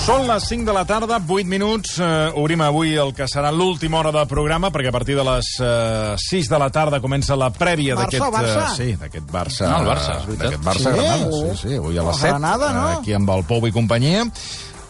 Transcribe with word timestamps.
Són 0.00 0.24
les 0.26 0.46
5 0.48 0.64
de 0.64 0.72
la 0.72 0.82
tarda, 0.88 1.18
8 1.20 1.46
minuts. 1.46 1.98
Uh, 2.00 2.32
obrim 2.40 2.62
avui 2.64 2.94
el 2.98 3.12
que 3.14 3.26
serà 3.28 3.50
l'última 3.52 3.98
hora 4.00 4.10
de 4.14 4.22
programa, 4.30 4.70
perquè 4.72 4.88
a 4.88 4.94
partir 4.94 5.14
de 5.18 5.24
les 5.26 5.50
uh, 5.60 6.16
6 6.18 6.48
de 6.50 6.60
la 6.62 6.70
tarda 6.72 7.02
comença 7.04 7.36
la 7.38 7.50
prèvia 7.52 7.98
Barça 7.98 8.16
d'aquest... 8.16 8.34
Barça? 8.34 8.64
Uh, 8.64 8.78
sí, 8.78 8.88
d'aquest 8.98 9.28
Barça. 9.30 9.68
No, 9.68 9.82
el 9.82 9.90
Barça, 9.92 10.16
és 10.16 10.26
veritat. 10.30 10.46
D'aquest 10.46 10.66
Barça 10.66 10.80
Sí? 10.80 10.96
Granada, 10.96 11.30
sí, 11.36 11.60
sí, 11.60 11.76
avui 11.76 12.00
a 12.00 12.06
les 12.08 12.16
El 12.16 12.22
7. 12.22 12.32
Granada, 12.32 12.72
no? 12.78 12.86
Aquí 12.96 13.16
amb 13.20 13.34
el 13.36 13.46
Pou 13.52 13.68
i 13.68 13.76
companyia. 13.76 14.24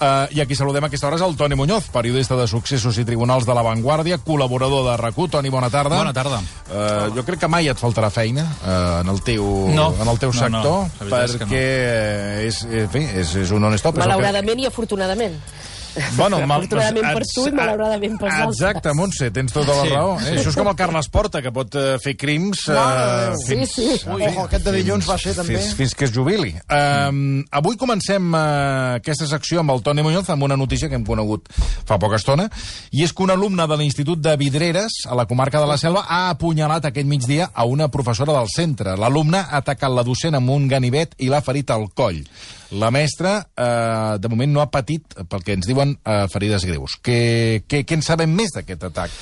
Uh, 0.01 0.25
I 0.33 0.41
aquí 0.41 0.57
saludem 0.57 0.81
a 0.83 0.89
aquesta 0.89 1.07
hora 1.11 1.19
és 1.19 1.23
el 1.27 1.35
Toni 1.37 1.55
Muñoz, 1.61 1.91
periodista 1.93 2.33
de 2.39 2.47
Successos 2.49 2.97
i 2.97 3.05
Tribunals 3.05 3.45
de 3.45 3.53
la 3.53 3.61
Vanguardia, 3.61 4.17
col·laborador 4.25 4.87
de 4.89 4.95
rac 4.97 5.19
Toni, 5.31 5.51
bona 5.53 5.69
tarda. 5.69 5.99
Bona 5.99 6.15
tarda. 6.17 6.39
Uh, 6.71 7.11
jo 7.15 7.25
crec 7.27 7.41
que 7.43 7.49
mai 7.53 7.69
et 7.69 7.77
faltarà 7.77 8.09
feina 8.11 8.47
uh, 8.65 9.01
en 9.03 9.09
el 9.13 9.21
teu, 9.21 9.45
No. 9.77 9.91
en 10.01 10.09
el 10.09 10.19
teu 10.19 10.33
No, 10.33 10.41
no. 10.49 10.63
sector, 10.63 10.79
La 10.89 11.05
veritat 11.05 11.29
és 11.29 11.37
perquè 11.43 11.61
eh, 11.61 12.47
és, 12.49 12.63
en 12.65 12.89
fi, 12.89 13.05
és, 13.21 13.35
és 13.45 13.51
un 13.53 13.61
non-stop. 13.61 13.99
és 13.99 14.01
el 14.01 14.09
que- 14.09 14.09
Malauradament 14.09 14.61
i 14.65 14.67
afortunadament. 14.67 15.37
Bueno, 16.17 16.39
mal, 16.47 16.61
Afortunadament 16.63 17.07
per 17.17 17.25
tu 17.35 17.47
i 17.49 17.53
malauradament 17.57 18.19
pels 18.21 18.35
altres. 18.35 18.61
Exacte, 18.61 18.93
Montse, 18.95 19.31
tens 19.35 19.53
tota 19.53 19.75
la 19.75 19.83
Sí. 19.83 19.91
raó. 19.95 20.13
Eh? 20.21 20.37
Això 20.37 20.49
és 20.53 20.57
com 20.57 20.69
el 20.71 20.77
Carles 20.77 21.09
Porta, 21.09 21.43
que 21.43 21.53
pot 21.53 21.75
eh, 21.75 21.97
fer 22.03 22.17
crims... 22.17 22.63
Eh, 22.69 22.75
de 22.75 23.27
Déu. 23.31 23.41
fins, 23.49 23.73
Sí, 23.75 23.87
sí. 23.99 24.09
Ui, 24.11 24.23
ojo, 24.29 24.45
aquest 24.45 24.65
de 24.65 24.73
dilluns 24.77 25.09
va 25.09 25.17
ser 25.19 25.35
també. 25.35 25.57
Fins, 25.59 25.75
fins 25.75 25.95
que 25.95 26.05
es 26.07 26.13
jubili. 26.15 26.55
Um, 26.71 27.43
avui 27.51 27.77
comencem 27.81 28.31
uh, 28.35 28.97
aquesta 29.01 29.27
secció 29.31 29.61
amb 29.61 29.75
el 29.75 29.83
Toni 29.83 30.03
Muñoz 30.03 30.31
amb 30.31 30.43
una 30.47 30.57
notícia 30.57 30.89
que 30.89 30.95
hem 30.99 31.05
conegut 31.07 31.49
fa 31.87 31.99
poca 31.99 32.17
estona, 32.21 32.49
i 32.93 33.03
és 33.05 33.13
que 33.13 33.23
un 33.25 33.31
alumne 33.35 33.67
de 33.67 33.77
l'Institut 33.81 34.21
de 34.23 34.37
Vidreres, 34.41 35.03
a 35.07 35.15
la 35.19 35.27
comarca 35.27 35.61
de 35.61 35.67
la 35.67 35.79
Selva, 35.81 36.07
ha 36.09 36.31
apunyalat 36.31 36.85
aquest 36.91 37.07
migdia 37.07 37.51
a 37.53 37.65
una 37.65 37.89
professora 37.91 38.33
del 38.39 38.49
centre. 38.55 38.97
L'alumne 38.97 39.39
ha 39.43 39.61
atacat 39.61 39.91
la 39.91 40.03
docent 40.07 40.35
amb 40.39 40.51
un 40.51 40.69
ganivet 40.69 41.15
i 41.19 41.29
l'ha 41.29 41.43
ferit 41.43 41.71
al 41.71 41.89
coll. 41.95 42.23
La 42.71 42.91
mestra, 42.95 43.49
eh, 43.57 44.19
de 44.21 44.29
moment, 44.29 44.53
no 44.53 44.63
ha 44.63 44.71
patit, 44.71 45.15
pel 45.29 45.43
que 45.43 45.57
ens 45.59 45.67
diuen, 45.67 45.97
eh, 46.05 46.27
ferides 46.31 46.65
greus. 46.69 46.99
Què, 47.03 47.65
què, 47.67 47.85
què 47.85 47.99
en 47.99 48.03
sabem 48.07 48.31
més 48.31 48.55
d'aquest 48.55 48.85
atac? 48.85 49.15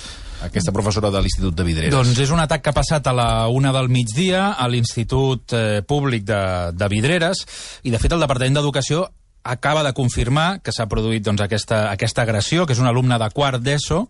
Aquesta 0.44 0.70
professora 0.70 1.10
de 1.10 1.20
l'Institut 1.20 1.56
de 1.56 1.64
Vidreres. 1.66 1.94
Doncs 1.94 2.18
és 2.22 2.30
un 2.30 2.38
atac 2.38 2.62
que 2.62 2.70
ha 2.70 2.76
passat 2.76 3.08
a 3.10 3.14
la 3.16 3.48
una 3.48 3.72
del 3.74 3.88
migdia 3.88 4.52
a 4.52 4.68
l'Institut 4.68 5.54
eh, 5.56 5.80
Públic 5.82 6.28
de, 6.28 6.42
de 6.78 6.88
Vidreres 6.92 7.42
i, 7.82 7.90
de 7.90 7.98
fet, 7.98 8.12
el 8.14 8.22
Departament 8.22 8.60
d'Educació 8.60 9.08
acaba 9.42 9.82
de 9.82 9.94
confirmar 9.96 10.60
que 10.62 10.74
s'ha 10.74 10.86
produït 10.86 11.24
doncs, 11.24 11.42
aquesta, 11.42 11.88
aquesta 11.90 12.22
agressió, 12.22 12.66
que 12.66 12.76
és 12.76 12.82
un 12.82 12.86
alumne 12.86 13.18
de 13.18 13.30
quart 13.34 13.64
d'ESO, 13.64 14.04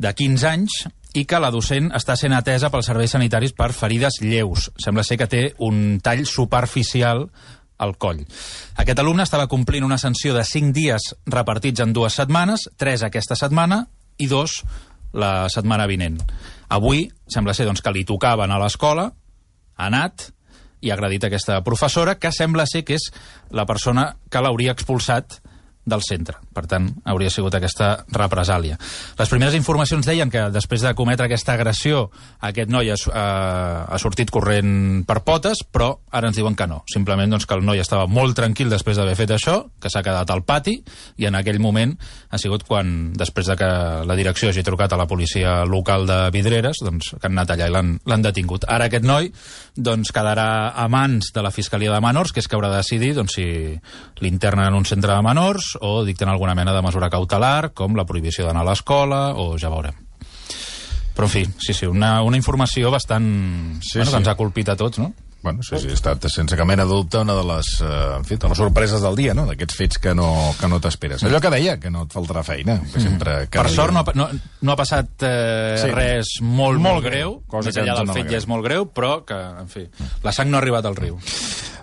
de 0.00 0.12
15 0.14 0.48
anys, 0.48 0.82
i 1.18 1.24
que 1.26 1.40
la 1.42 1.50
docent 1.50 1.90
està 1.96 2.14
sent 2.14 2.34
atesa 2.36 2.70
pels 2.70 2.86
serveis 2.86 3.16
sanitaris 3.16 3.54
per 3.56 3.72
ferides 3.74 4.20
lleus. 4.22 4.68
Sembla 4.78 5.02
ser 5.06 5.18
que 5.18 5.26
té 5.30 5.42
un 5.66 5.98
tall 6.04 6.22
superficial 6.28 7.26
al 7.80 7.96
coll. 7.98 8.20
Aquest 8.80 9.00
alumne 9.00 9.24
estava 9.24 9.48
complint 9.48 9.86
una 9.86 9.98
sanció 9.98 10.34
de 10.36 10.44
5 10.44 10.74
dies 10.76 11.10
repartits 11.26 11.80
en 11.80 11.94
dues 11.96 12.18
setmanes, 12.20 12.68
3 12.76 13.06
aquesta 13.08 13.38
setmana 13.38 13.86
i 14.20 14.28
2 14.28 14.56
la 15.20 15.48
setmana 15.50 15.88
vinent. 15.90 16.20
Avui 16.70 17.08
sembla 17.26 17.54
ser 17.56 17.66
doncs, 17.66 17.82
que 17.82 17.92
li 17.94 18.04
tocava 18.06 18.44
anar 18.46 18.60
a 18.60 18.64
l'escola, 18.66 19.08
ha 19.80 19.88
anat 19.88 20.28
i 20.80 20.90
ha 20.90 20.96
agredit 20.96 21.26
aquesta 21.26 21.58
professora, 21.64 22.16
que 22.20 22.32
sembla 22.32 22.66
ser 22.68 22.84
que 22.84 22.96
és 22.96 23.10
la 23.50 23.66
persona 23.68 24.14
que 24.30 24.40
l'hauria 24.40 24.76
expulsat 24.76 25.40
del 25.84 26.02
centre. 26.04 26.36
Per 26.52 26.66
tant, 26.68 26.86
hauria 27.08 27.30
sigut 27.32 27.54
aquesta 27.56 28.04
represàlia. 28.12 28.76
Les 29.18 29.30
primeres 29.32 29.56
informacions 29.56 30.06
deien 30.06 30.30
que 30.30 30.46
després 30.52 30.84
de 30.84 30.92
cometre 30.94 31.26
aquesta 31.26 31.54
agressió 31.56 32.08
aquest 32.46 32.70
noi 32.70 32.90
ha, 32.92 32.96
eh, 32.96 33.80
ha 33.88 33.98
sortit 33.98 34.30
corrent 34.30 35.04
per 35.08 35.20
potes, 35.24 35.64
però 35.64 35.90
ara 36.12 36.28
ens 36.28 36.36
diuen 36.36 36.56
que 36.56 36.68
no. 36.68 36.82
Simplement 36.92 37.32
doncs, 37.32 37.46
que 37.48 37.56
el 37.56 37.64
noi 37.64 37.80
estava 37.80 38.06
molt 38.06 38.36
tranquil 38.36 38.70
després 38.70 39.00
d'haver 39.00 39.16
fet 39.16 39.32
això, 39.36 39.56
que 39.80 39.90
s'ha 39.90 40.04
quedat 40.04 40.30
al 40.30 40.44
pati, 40.44 40.76
i 41.16 41.26
en 41.26 41.38
aquell 41.38 41.60
moment 41.60 41.96
ha 42.30 42.38
sigut 42.38 42.66
quan, 42.68 43.12
després 43.16 43.48
de 43.48 43.56
que 43.56 43.70
la 44.06 44.18
direcció 44.18 44.50
hagi 44.50 44.64
trucat 44.66 44.92
a 44.92 45.00
la 45.00 45.08
policia 45.08 45.64
local 45.64 46.06
de 46.06 46.20
Vidreres, 46.34 46.84
doncs, 46.84 47.14
que 47.16 47.26
han 47.26 47.38
anat 47.38 47.56
allà 47.56 47.70
i 47.70 47.74
l'han 47.74 48.22
detingut. 48.22 48.68
Ara 48.68 48.90
aquest 48.90 49.06
noi 49.08 49.32
doncs, 49.76 50.12
quedarà 50.12 50.74
a 50.76 50.86
mans 50.92 51.32
de 51.34 51.42
la 51.42 51.54
Fiscalia 51.54 51.92
de 51.94 52.04
Menors, 52.04 52.32
que 52.32 52.44
és 52.44 52.48
que 52.48 52.58
haurà 52.58 52.70
de 52.70 52.82
decidir 52.82 53.14
doncs, 53.16 53.38
si 53.38 53.48
l'internen 54.20 54.68
en 54.68 54.76
un 54.76 54.84
centre 54.84 55.14
de 55.14 55.22
menors 55.24 55.69
o 55.80 56.04
dicten 56.04 56.28
alguna 56.28 56.54
mena 56.54 56.74
de 56.74 56.82
mesura 56.82 57.10
cautelar, 57.10 57.72
com 57.74 57.94
la 57.96 58.06
prohibició 58.08 58.46
d'anar 58.46 58.62
a 58.66 58.70
l'escola, 58.70 59.34
o 59.36 59.56
ja 59.58 59.70
veurem. 59.72 59.94
Però, 61.14 61.26
en 61.26 61.32
fi, 61.32 61.42
sí, 61.58 61.74
sí, 61.74 61.86
una, 61.86 62.20
una 62.22 62.38
informació 62.38 62.90
bastant... 62.90 63.26
Sí, 63.82 63.98
bueno, 63.98 64.06
sí. 64.06 64.12
que 64.14 64.22
ens 64.22 64.28
ha 64.30 64.36
colpit 64.38 64.68
a 64.72 64.76
tots, 64.78 64.98
no? 65.02 65.12
Bueno, 65.42 65.62
sí, 65.64 65.78
sí, 65.80 65.88
ha 65.88 65.96
estat 65.96 66.26
sense 66.28 66.52
cap 66.56 66.68
mena 66.68 66.84
de 66.84 66.92
dubte 66.92 67.16
una 67.16 67.32
de 67.32 67.42
les, 67.48 67.68
eh, 67.80 68.16
en 68.18 68.26
fi, 68.28 68.36
de 68.36 68.48
les 68.50 68.58
sorpreses 68.60 69.00
del 69.00 69.16
dia, 69.16 69.32
no? 69.32 69.46
D'aquests 69.48 69.76
fets 69.78 69.98
que 69.98 70.12
no, 70.14 70.26
que 70.60 70.68
no 70.68 70.78
t'esperes. 70.84 71.24
Allò 71.24 71.40
que 71.40 71.48
deia, 71.54 71.78
que 71.80 71.88
no 71.92 72.02
et 72.04 72.12
faltarà 72.12 72.42
feina. 72.44 72.76
Que 72.92 73.00
sempre, 73.00 73.38
Mm. 73.46 73.48
Per 73.54 73.70
sort 73.72 73.92
no, 73.96 74.04
no, 74.14 74.28
no 74.60 74.72
ha 74.72 74.76
passat 74.76 75.24
eh, 75.24 75.78
Sí. 75.80 75.88
res 75.96 76.34
molt, 76.42 76.78
Molt 76.78 77.00
molt 77.00 77.04
greu, 77.08 77.38
cosa 77.48 77.68
més 77.70 77.74
que 77.74 77.82
enllà 77.86 77.96
del 78.02 78.12
fet 78.12 78.28
ja 78.30 78.36
és 78.36 78.46
molt 78.46 78.64
greu, 78.68 78.84
però 78.92 79.24
que, 79.24 79.34
en 79.64 79.68
fi, 79.72 79.86
la 80.22 80.32
sang 80.32 80.50
no 80.52 80.58
ha 80.58 80.60
arribat 80.60 80.84
al 80.84 80.96
riu. 80.96 81.16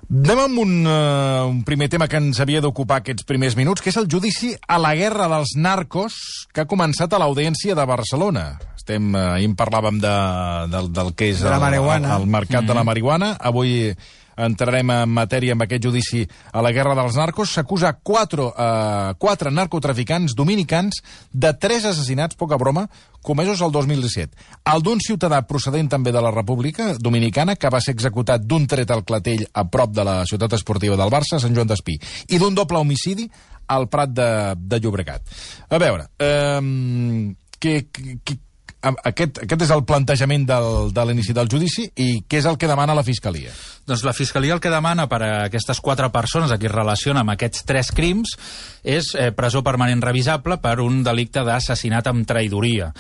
Anem 0.08 0.40
amb 0.40 0.60
un, 0.62 0.70
uh, 0.88 1.50
un 1.50 1.64
primer 1.68 1.90
tema 1.92 2.06
que 2.08 2.16
ens 2.22 2.38
havia 2.40 2.62
d'ocupar 2.64 3.02
aquests 3.02 3.26
primers 3.28 3.58
minuts, 3.60 3.84
que 3.84 3.92
és 3.92 3.98
el 4.00 4.08
judici 4.08 4.54
a 4.64 4.78
la 4.80 4.94
guerra 4.96 5.28
dels 5.28 5.58
narcos 5.60 6.16
que 6.56 6.64
ha 6.64 6.70
començat 6.70 7.12
a 7.12 7.20
l'Audiència 7.20 7.76
de 7.76 7.84
Barcelona. 7.90 8.46
Estem, 8.78 9.10
uh, 9.12 9.34
ahir 9.34 9.50
en 9.52 9.58
parlàvem 9.60 10.00
de, 10.00 10.14
del, 10.72 10.88
del 10.96 11.12
que 11.12 11.34
és 11.34 11.44
De 11.44 11.52
la 11.52 11.60
el, 11.60 11.76
el, 11.84 12.08
el 12.08 12.26
mercat 12.26 12.62
mm 12.62 12.64
-hmm. 12.64 12.68
de 12.72 12.80
la 12.80 12.86
marihuana. 12.88 13.36
Avui 13.36 13.92
entrarem 14.38 14.92
en 14.94 15.12
matèria 15.12 15.56
amb 15.56 15.66
aquest 15.66 15.84
judici 15.84 16.24
a 16.54 16.62
la 16.64 16.72
guerra 16.76 16.96
dels 16.98 17.18
narcos. 17.18 17.52
S'acusa 17.56 17.94
quatre, 18.04 18.46
uh, 18.48 19.16
quatre 19.20 19.52
narcotraficants 19.52 20.36
dominicans 20.38 21.02
de 21.34 21.54
tres 21.58 21.86
assassinats, 21.90 22.38
poca 22.38 22.58
broma, 22.58 22.88
comesos 23.22 23.62
el 23.62 23.72
2017. 23.72 24.38
El 24.74 24.86
d'un 24.86 25.02
ciutadà 25.04 25.42
procedent 25.50 25.90
també 25.92 26.14
de 26.16 26.22
la 26.24 26.32
República 26.32 26.94
Dominicana, 27.00 27.58
que 27.58 27.72
va 27.74 27.82
ser 27.84 27.98
executat 27.98 28.46
d'un 28.46 28.68
tret 28.70 28.92
al 28.92 29.04
clatell 29.04 29.46
a 29.54 29.66
prop 29.68 29.92
de 29.92 30.06
la 30.08 30.22
ciutat 30.30 30.56
esportiva 30.60 30.96
del 31.00 31.12
Barça, 31.14 31.42
Sant 31.42 31.56
Joan 31.56 31.68
d'Espí, 31.68 31.98
i 32.30 32.40
d'un 32.40 32.56
doble 32.56 32.80
homicidi 32.80 33.28
al 33.68 33.90
Prat 33.92 34.14
de, 34.16 34.30
de 34.56 34.80
Llobregat. 34.80 35.28
A 35.70 35.80
veure, 35.82 36.08
eh, 36.24 37.36
que, 37.60 37.76
aquest, 39.10 39.42
aquest 39.46 39.64
és 39.68 39.72
el 39.74 39.84
plantejament 39.88 40.46
del, 40.50 40.92
de 40.96 41.06
l'inici 41.08 41.36
del 41.36 41.50
judici 41.52 41.88
i 41.96 42.24
què 42.28 42.42
és 42.42 42.48
el 42.50 42.58
que 42.60 42.70
demana 42.70 42.96
la 42.98 43.06
Fiscalia? 43.06 43.54
Doncs 43.88 44.04
la 44.08 44.16
Fiscalia 44.18 44.56
el 44.56 44.64
que 44.64 44.74
demana 44.74 45.08
per 45.12 45.22
a 45.24 45.32
aquestes 45.46 45.82
quatre 45.84 46.10
persones 46.14 46.52
a 46.52 46.60
qui 46.60 46.70
es 46.70 46.76
relaciona 46.76 47.24
amb 47.24 47.36
aquests 47.36 47.66
tres 47.68 47.94
crims 47.96 48.36
és 48.84 49.14
eh, 49.16 49.32
presó 49.36 49.64
permanent 49.64 50.04
revisable 50.04 50.60
per 50.64 50.80
un 50.84 51.02
delicte 51.06 51.46
d'assassinat 51.48 52.12
amb 52.12 52.28
traïdoria. 52.28 52.92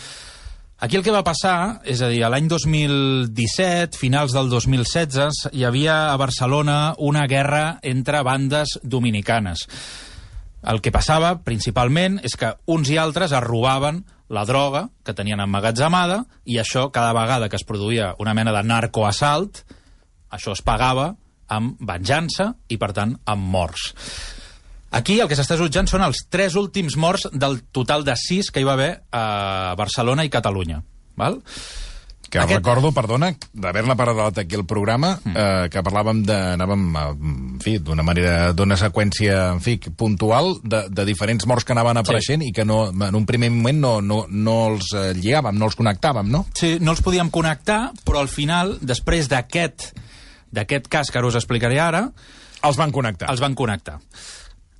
Aquí 0.79 0.95
el 0.95 1.01
que 1.01 1.13
va 1.13 1.23
passar, 1.25 1.81
és 1.89 2.03
a 2.05 2.07
dir, 2.11 2.19
l'any 2.29 2.45
2017, 2.51 3.97
finals 3.97 4.35
del 4.35 4.51
2016, 4.51 5.47
hi 5.57 5.63
havia 5.65 6.11
a 6.11 6.17
Barcelona 6.21 6.93
una 7.01 7.23
guerra 7.25 7.79
entre 7.81 8.21
bandes 8.21 8.77
dominicanes. 8.83 9.65
El 10.67 10.81
que 10.83 10.91
passava, 10.91 11.37
principalment, 11.47 12.19
és 12.27 12.35
que 12.35 12.51
uns 12.67 12.89
i 12.91 12.97
altres 12.99 13.31
es 13.31 13.43
robaven 13.43 14.01
la 14.27 14.43
droga 14.43 14.89
que 15.07 15.15
tenien 15.15 15.39
emmagatzemada 15.39 16.25
i 16.43 16.57
això, 16.59 16.89
cada 16.91 17.13
vegada 17.15 17.47
que 17.47 17.55
es 17.55 17.63
produïa 17.67 18.13
una 18.19 18.33
mena 18.35 18.51
de 18.51 18.63
narcoassalt, 18.67 19.63
això 20.35 20.51
es 20.51 20.63
pagava 20.65 21.13
amb 21.47 21.79
venjança 21.79 22.51
i, 22.67 22.75
per 22.75 22.91
tant, 22.91 23.15
amb 23.23 23.47
morts. 23.53 23.93
Aquí 24.97 25.17
el 25.19 25.27
que 25.31 25.35
s'està 25.39 25.55
jutjant 25.59 25.87
són 25.87 26.03
els 26.03 26.25
tres 26.31 26.55
últims 26.59 26.95
morts 26.99 27.27
del 27.31 27.61
total 27.75 28.03
de 28.07 28.15
sis 28.19 28.51
que 28.51 28.63
hi 28.63 28.67
va 28.67 28.75
haver 28.75 28.91
a 29.11 29.75
Barcelona 29.79 30.27
i 30.27 30.31
Catalunya. 30.31 30.81
Val? 31.19 31.39
Que 32.29 32.41
Aquest... 32.41 32.59
Recordo, 32.59 32.91
perdona, 32.91 33.31
d'haver-la 33.53 33.95
parlat 33.99 34.41
aquí 34.41 34.57
al 34.57 34.65
programa, 34.67 35.13
mm. 35.23 35.35
eh, 35.35 35.69
que 35.71 35.83
parlàvem 35.85 36.23
de, 36.27 36.37
anàvem, 36.57 36.87
eh, 36.91 37.05
en 37.31 37.61
fi, 37.63 37.77
d'una 37.79 38.03
manera, 38.03 38.51
d'una 38.57 38.77
seqüència, 38.79 39.37
en 39.55 39.61
fi, 39.63 39.77
puntual, 39.95 40.57
de, 40.63 40.83
de 40.91 41.07
diferents 41.07 41.47
morts 41.47 41.67
que 41.67 41.75
anaven 41.75 42.01
apareixent 42.01 42.43
sí. 42.43 42.51
i 42.51 42.55
que 42.55 42.65
no, 42.67 42.81
en 42.91 43.15
un 43.15 43.27
primer 43.29 43.51
moment 43.53 43.79
no, 43.83 43.93
no, 44.01 44.23
no 44.27 44.57
els 44.73 44.91
eh, 44.91 45.13
lligàvem, 45.17 45.55
no 45.55 45.71
els 45.71 45.79
connectàvem, 45.79 46.27
no? 46.33 46.43
Sí, 46.57 46.75
no 46.83 46.95
els 46.95 47.03
podíem 47.05 47.31
connectar, 47.33 47.81
però 48.03 48.23
al 48.25 48.31
final, 48.31 48.75
després 48.81 49.31
d'aquest 49.31 49.93
d'aquest 50.51 50.87
cas 50.87 51.11
que 51.11 51.19
ara 51.19 51.27
us 51.27 51.35
explicaré 51.35 51.79
ara, 51.83 52.07
Els 52.63 52.77
van 52.79 52.91
connectar. 52.91 53.29
els 53.31 53.43
van 53.43 53.55
connectar. 53.55 53.99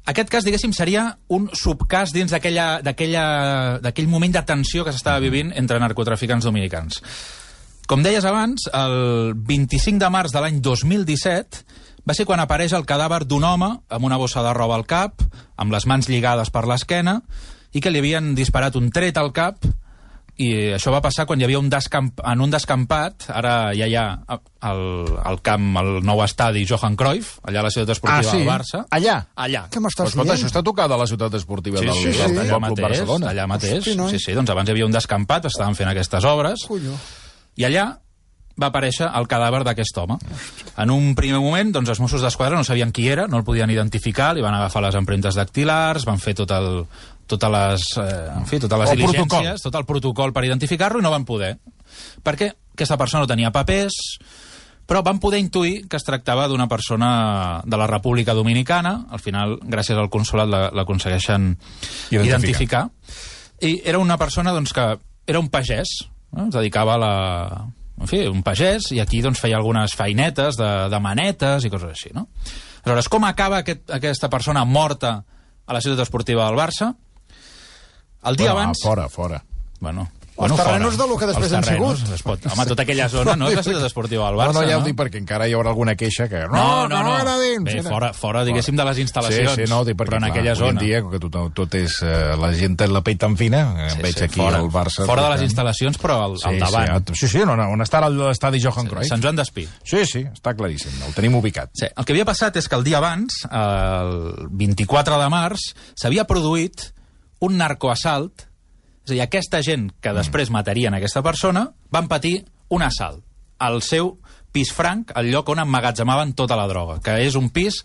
Aquest 0.08 0.30
cas, 0.32 0.46
diguéssim, 0.48 0.72
seria 0.72 1.18
un 1.36 1.50
subcas 1.52 2.14
dins 2.16 2.32
d'aquell 2.32 4.08
moment 4.08 4.38
de 4.38 4.44
tensió 4.48 4.86
que 4.88 4.94
s'estava 4.96 5.20
vivint 5.20 5.52
entre 5.60 5.82
narcotraficants 5.84 6.48
dominicans. 6.48 7.02
Com 7.88 8.04
deies 8.04 8.26
abans, 8.28 8.66
el 8.76 9.34
25 9.48 10.02
de 10.02 10.10
març 10.12 10.34
de 10.36 10.42
l'any 10.44 10.58
2017 10.64 11.64
va 12.08 12.16
ser 12.16 12.26
quan 12.28 12.40
apareix 12.44 12.74
el 12.76 12.84
cadàver 12.88 13.22
d'un 13.28 13.44
home 13.48 13.70
amb 13.88 14.04
una 14.08 14.18
bossa 14.20 14.44
de 14.44 14.52
roba 14.56 14.76
al 14.76 14.84
cap, 14.88 15.24
amb 15.60 15.72
les 15.72 15.86
mans 15.88 16.08
lligades 16.12 16.52
per 16.52 16.66
l'esquena, 16.68 17.22
i 17.76 17.80
que 17.84 17.92
li 17.92 18.00
havien 18.04 18.34
disparat 18.36 18.76
un 18.80 18.90
tret 18.92 19.18
al 19.20 19.32
cap 19.36 19.64
i 20.38 20.48
això 20.76 20.92
va 20.94 21.00
passar 21.02 21.26
quan 21.26 21.40
hi 21.42 21.48
havia 21.48 21.58
un 21.60 21.70
descamp... 21.72 22.12
en 22.28 22.42
un 22.46 22.52
descampat, 22.54 23.26
ara 23.34 23.72
ja 23.74 23.88
hi 23.90 23.96
ha 23.98 24.04
el, 24.70 24.82
el 25.32 25.40
camp, 25.42 25.72
el 25.82 25.90
nou 26.06 26.22
estadi 26.28 26.62
Johan 26.70 26.96
Cruyff, 27.00 27.40
allà 27.48 27.64
a 27.64 27.66
la 27.66 27.72
ciutat 27.74 27.96
esportiva 27.96 28.20
Ah, 28.22 28.36
sí? 28.36 28.44
del 28.44 28.48
Barça. 28.52 28.84
Allà? 29.00 29.16
Allà. 29.34 29.64
Què 29.74 29.82
m'estàs 29.82 30.12
escolta, 30.12 30.28
dient? 30.36 30.36
això 30.38 30.52
està 30.52 30.62
tocada 30.64 30.94
a 30.94 31.02
la 31.02 31.08
ciutat 31.10 31.34
esportiva 31.40 31.82
Sí, 31.82 31.88
del, 31.90 31.96
sí, 32.04 32.12
sí, 32.14 32.20
del 32.20 32.28
allà 32.28 32.36
Futbol 32.36 32.52
Club 32.52 32.68
mateix, 32.70 33.00
Barcelona. 33.00 33.32
allà 33.32 33.48
mateix. 33.50 33.80
Hosti, 33.80 33.96
noi. 33.98 34.12
sí, 34.14 34.20
sí, 34.28 34.36
doncs 34.38 34.54
abans 34.54 34.70
hi 34.70 34.76
havia 34.76 34.86
un 34.92 34.94
descampat, 35.00 35.50
estaven 35.50 35.80
fent 35.80 35.90
aquestes 35.96 36.28
obres, 36.30 36.68
Colló. 36.70 36.94
I 37.58 37.66
allà 37.66 37.88
va 38.58 38.72
aparèixer 38.72 39.06
el 39.14 39.28
cadàver 39.30 39.64
d'aquest 39.68 39.98
home. 40.02 40.16
En 40.82 40.90
un 40.90 41.12
primer 41.18 41.38
moment, 41.44 41.70
doncs, 41.76 41.90
els 41.94 42.00
Mossos 42.02 42.24
d'Esquadra 42.26 42.58
no 42.58 42.64
sabien 42.66 42.92
qui 42.92 43.08
era, 43.10 43.28
no 43.28 43.38
el 43.38 43.44
podien 43.46 43.70
identificar, 43.70 44.32
li 44.34 44.42
van 44.42 44.56
agafar 44.58 44.82
les 44.88 44.96
empremtes 44.98 45.36
dactilars, 45.38 46.06
van 46.10 46.18
fer 46.18 46.34
tot 46.40 46.50
el, 46.56 46.86
totes 47.30 47.52
les, 47.54 47.86
eh, 48.02 48.30
en 48.34 48.48
fi, 48.50 48.58
totes 48.64 48.80
les 48.80 48.90
El 48.96 48.98
diligències, 48.98 49.28
protocol. 49.28 49.62
tot 49.62 49.76
el 49.76 49.86
protocol 49.86 50.34
per 50.34 50.46
identificar-lo 50.46 51.00
i 51.00 51.06
no 51.06 51.12
van 51.14 51.26
poder. 51.26 51.58
Perquè 52.24 52.50
aquesta 52.74 52.98
persona 52.98 53.22
no 53.22 53.28
tenia 53.30 53.52
papers, 53.52 53.94
però 54.88 55.04
van 55.04 55.20
poder 55.20 55.38
intuir 55.44 55.88
que 55.88 55.98
es 55.98 56.04
tractava 56.08 56.48
d'una 56.48 56.68
persona 56.68 57.62
de 57.66 57.78
la 57.78 57.86
República 57.88 58.34
Dominicana. 58.34 59.06
Al 59.12 59.20
final, 59.20 59.60
gràcies 59.62 59.98
al 60.00 60.10
consolat, 60.10 60.48
la- 60.48 60.72
l'aconsegueixen 60.74 61.58
Identificar. 62.10 62.26
identificar. 62.40 62.90
I 63.62 63.82
era 63.86 64.00
una 64.00 64.18
persona 64.18 64.52
doncs, 64.52 64.74
que 64.74 64.98
era 65.28 65.40
un 65.40 65.50
pagès, 65.50 66.08
no? 66.38 66.48
es 66.48 66.56
dedicava 66.56 66.96
a 66.96 67.02
la... 67.02 67.14
En 67.98 68.10
fi, 68.10 68.22
un 68.30 68.44
pagès, 68.46 68.92
i 68.94 69.02
aquí 69.02 69.24
doncs, 69.26 69.40
feia 69.42 69.58
algunes 69.58 69.96
feinetes 69.98 70.60
de, 70.60 70.70
de 70.94 71.00
manetes 71.02 71.66
i 71.66 71.72
coses 71.74 71.96
així, 71.96 72.12
no? 72.14 72.28
Aleshores, 72.84 73.10
com 73.10 73.26
acaba 73.26 73.64
aquest, 73.64 73.88
aquesta 73.92 74.30
persona 74.30 74.62
morta 74.70 75.16
a 75.66 75.74
la 75.74 75.82
ciutat 75.82 76.06
esportiva 76.06 76.46
del 76.46 76.60
Barça? 76.60 76.92
El 78.24 78.38
dia 78.38 78.54
Bueno, 78.54 78.68
abans... 78.68 78.84
Fora, 78.86 79.10
fora. 79.10 79.42
Bueno, 79.82 80.06
Els 80.38 80.52
bueno, 80.52 80.56
terrenos 80.56 80.94
fora. 80.94 81.04
de 81.04 81.10
lo 81.10 81.18
que 81.18 81.26
després 81.26 81.52
Els 81.52 81.56
han 81.58 81.64
sigut. 81.66 82.02
Es 82.14 82.22
pot, 82.22 82.44
home, 82.46 82.66
tota 82.70 82.84
aquella 82.84 83.08
zona 83.10 83.34
no 83.36 83.48
és 83.50 83.56
la 83.58 83.64
ciutat 83.66 83.86
esportiva 83.88 84.28
del 84.28 84.38
Barça, 84.38 84.54
no, 84.54 84.62
no, 84.62 84.68
ja 84.70 84.76
no? 84.78 84.84
ho 84.84 84.86
dic 84.86 84.96
perquè 85.00 85.18
encara 85.18 85.48
hi 85.50 85.56
haurà 85.58 85.72
alguna 85.74 85.96
queixa 85.98 86.28
que... 86.30 86.44
No, 86.52 86.86
no, 86.88 87.00
no. 87.02 87.16
era 87.18 87.34
dins. 87.42 87.66
Bé, 87.66 87.82
fora, 87.82 88.12
fora, 88.14 88.44
diguéssim, 88.46 88.78
de 88.78 88.86
les 88.86 89.00
instal·lacions. 89.02 89.56
Sí, 89.56 89.66
sí, 89.66 89.72
no, 89.72 89.80
dic 89.88 89.98
perquè, 89.98 90.12
però 90.12 90.20
en 90.20 90.28
clar, 90.28 90.32
aquella 90.36 90.54
en 90.54 90.60
zona. 90.60 90.84
dia, 90.84 91.02
que 91.10 91.22
tot, 91.24 91.40
tot 91.58 91.78
és... 91.80 91.98
Eh, 92.06 92.36
la 92.38 92.52
gent 92.54 92.78
té 92.78 92.88
la 92.92 93.02
pell 93.02 93.18
tan 93.18 93.38
fina, 93.40 93.64
sí, 93.90 93.96
Sí, 93.98 94.04
veig 94.06 94.18
sí, 94.20 94.26
aquí 94.28 94.40
fora, 94.44 94.60
el 94.62 94.70
Barça... 94.74 95.08
Fora 95.10 95.24
de 95.26 95.32
les 95.34 95.46
instal·lacions, 95.50 95.98
però 96.04 96.20
al, 96.28 96.38
Sí, 96.38 96.48
al 96.52 96.60
davant. 96.62 97.10
Sí, 97.16 97.24
sí, 97.24 97.32
sí 97.34 97.42
on, 97.42 97.58
on 97.66 97.82
està 97.88 98.04
l'estadi 98.06 98.62
Johan 98.62 98.92
Cruyff. 98.92 99.10
Sant 99.10 99.24
Joan 99.26 99.42
d'Espí. 99.42 99.66
Sí, 99.84 100.04
sí, 100.06 100.22
està 100.30 100.54
claríssim, 100.54 100.94
el 101.08 101.18
tenim 101.18 101.34
ubicat. 101.42 101.74
Sí, 101.74 101.90
el 101.90 102.06
que 102.06 102.14
havia 102.14 102.28
passat 102.30 102.62
és 102.62 102.70
que 102.70 102.78
el 102.78 102.86
dia 102.86 103.02
abans, 103.02 103.42
el 103.50 104.14
24 104.54 105.18
de 105.18 105.32
març, 105.34 105.72
s'havia 105.98 106.28
produït 106.30 106.92
un 107.42 107.58
narcoassalt, 107.58 108.46
és 109.08 109.14
a 109.14 109.16
dir, 109.16 109.24
aquesta 109.24 109.62
gent 109.64 109.88
que 110.04 110.12
després 110.12 110.52
matarien 110.52 110.94
aquesta 110.98 111.24
persona 111.24 111.70
van 111.96 112.10
patir 112.12 112.42
un 112.76 112.84
assalt 112.84 113.24
al 113.58 113.80
seu 113.82 114.18
pis 114.52 114.74
franc, 114.76 115.14
al 115.16 115.30
lloc 115.32 115.48
on 115.54 115.62
emmagatzemaven 115.64 116.34
tota 116.36 116.58
la 116.60 116.68
droga, 116.68 117.00
que 117.04 117.16
és 117.24 117.38
un 117.40 117.48
pis 117.50 117.80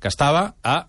que 0.00 0.10
estava 0.12 0.50
a 0.62 0.82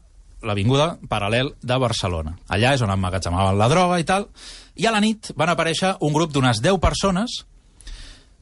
l'avinguda 0.44 0.98
Paral·lel 1.08 1.54
de 1.62 1.78
Barcelona. 1.80 2.36
Allà 2.50 2.74
és 2.76 2.84
on 2.84 2.92
emmagatzemaven 2.92 3.58
la 3.58 3.70
droga 3.72 4.00
i 4.02 4.06
tal, 4.08 4.28
i 4.76 4.88
a 4.88 4.92
la 4.92 5.02
nit 5.04 5.32
van 5.38 5.54
aparèixer 5.54 5.94
un 6.02 6.14
grup 6.14 6.34
d'unes 6.34 6.60
10 6.60 6.80
persones 6.82 7.42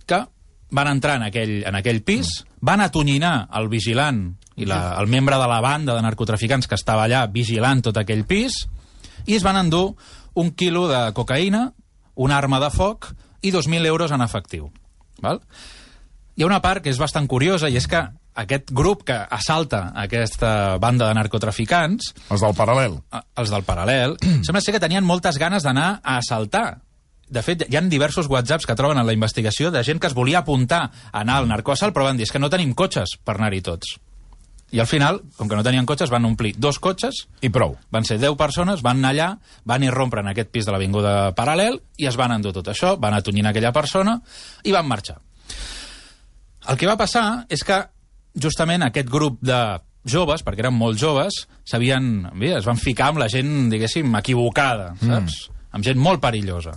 que 0.10 0.24
van 0.72 0.90
entrar 0.90 1.18
en 1.20 1.28
aquell, 1.28 1.56
en 1.68 1.78
aquell 1.78 2.02
pis, 2.06 2.40
van 2.62 2.82
atonyinar 2.82 3.50
el 3.60 3.70
vigilant 3.70 4.24
i 4.58 4.66
la, 4.70 4.96
el 5.00 5.08
membre 5.08 5.38
de 5.38 5.48
la 5.50 5.62
banda 5.62 5.94
de 5.94 6.04
narcotraficants 6.06 6.68
que 6.68 6.78
estava 6.78 7.06
allà 7.06 7.28
vigilant 7.32 7.86
tot 7.86 8.02
aquell 8.02 8.26
pis, 8.26 8.64
i 9.28 9.36
es 9.36 9.44
van 9.46 9.60
endur 9.60 9.94
un 10.40 10.52
quilo 10.56 10.88
de 10.88 11.02
cocaïna, 11.18 11.70
una 12.16 12.38
arma 12.40 12.60
de 12.64 12.70
foc 12.72 13.12
i 13.42 13.52
2.000 13.52 13.86
euros 13.88 14.12
en 14.16 14.22
efectiu. 14.24 14.72
Val? 15.24 15.42
Hi 16.36 16.44
ha 16.44 16.48
una 16.48 16.62
part 16.64 16.84
que 16.84 16.92
és 16.92 17.00
bastant 17.00 17.28
curiosa, 17.28 17.68
i 17.70 17.76
és 17.80 17.88
que 17.92 18.00
aquest 18.40 18.72
grup 18.72 19.04
que 19.08 19.16
assalta 19.36 19.90
aquesta 20.00 20.78
banda 20.80 21.10
de 21.10 21.16
narcotraficants, 21.18 22.14
Els 22.32 22.44
del 22.46 22.56
paral·lel. 22.56 23.02
els 23.36 23.50
del 23.52 23.66
Paral·lel, 23.68 24.16
sembla 24.48 24.62
ser 24.64 24.76
que 24.76 24.80
tenien 24.84 25.04
moltes 25.04 25.38
ganes 25.42 25.64
d'anar 25.68 26.00
a 26.04 26.18
assaltar. 26.22 26.80
De 27.30 27.44
fet, 27.46 27.68
hi 27.70 27.76
ha 27.78 27.82
diversos 27.86 28.26
whatsapps 28.32 28.66
que 28.66 28.74
troben 28.80 28.98
en 28.98 29.06
la 29.06 29.14
investigació 29.14 29.70
de 29.72 29.84
gent 29.84 30.00
que 30.02 30.08
es 30.08 30.16
volia 30.18 30.40
apuntar 30.40 30.86
a 31.12 31.20
anar 31.22 31.36
al 31.42 31.48
narcoassalt, 31.52 31.94
però 31.94 32.08
van 32.08 32.18
dir 32.18 32.24
"És 32.26 32.32
que 32.32 32.40
no 32.40 32.50
tenim 32.50 32.74
cotxes 32.74 33.18
per 33.24 33.36
anar-hi 33.36 33.62
tots. 33.62 34.00
I 34.72 34.80
al 34.80 34.86
final, 34.88 35.22
com 35.36 35.50
que 35.50 35.56
no 35.58 35.64
tenien 35.66 35.86
cotxes, 35.90 36.12
van 36.14 36.26
omplir 36.26 36.54
dos 36.58 36.78
cotxes, 36.80 37.24
I 37.42 37.50
prou. 37.50 37.76
van 37.92 38.06
ser 38.06 38.20
10 38.20 38.36
persones, 38.38 38.84
van 38.86 38.98
anar 39.02 39.10
allà, 39.16 39.30
van 39.66 39.84
irrompre 39.84 40.22
en 40.22 40.28
aquest 40.30 40.52
pis 40.54 40.66
de 40.68 40.72
l'Avinguda 40.72 41.34
Paral·lel 41.36 41.80
i 41.98 42.06
es 42.06 42.16
van 42.20 42.32
endur 42.36 42.54
tot 42.54 42.68
això, 42.70 42.96
van 43.00 43.14
atonyinar 43.18 43.50
aquella 43.50 43.72
persona 43.74 44.20
i 44.64 44.72
van 44.72 44.86
marxar. 44.88 45.18
El 46.70 46.78
que 46.78 46.86
va 46.86 46.98
passar 47.00 47.46
és 47.50 47.64
que 47.66 47.80
justament 48.40 48.84
aquest 48.86 49.10
grup 49.10 49.40
de 49.42 49.80
joves, 50.06 50.44
perquè 50.46 50.60
eren 50.64 50.74
molt 50.78 51.00
joves, 51.02 51.48
s'havien, 51.66 52.30
bé, 52.38 52.54
es 52.60 52.66
van 52.66 52.78
ficar 52.78 53.10
amb 53.10 53.20
la 53.24 53.28
gent, 53.32 53.70
diguéssim, 53.72 54.14
equivocada, 54.22 54.94
saps? 55.02 55.50
Amb 55.72 55.84
gent 55.86 55.98
molt 56.02 56.22
perillosa. 56.22 56.72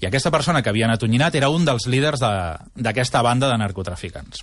I 0.00 0.06
aquesta 0.06 0.30
persona 0.34 0.62
que 0.62 0.70
havien 0.70 0.90
atonyinat 0.90 1.34
era 1.38 1.48
un 1.50 1.64
dels 1.64 1.86
líders 1.86 2.18
de- 2.18 2.56
d'aquesta 2.74 3.20
banda 3.22 3.48
de 3.50 3.58
narcotraficants. 3.58 4.40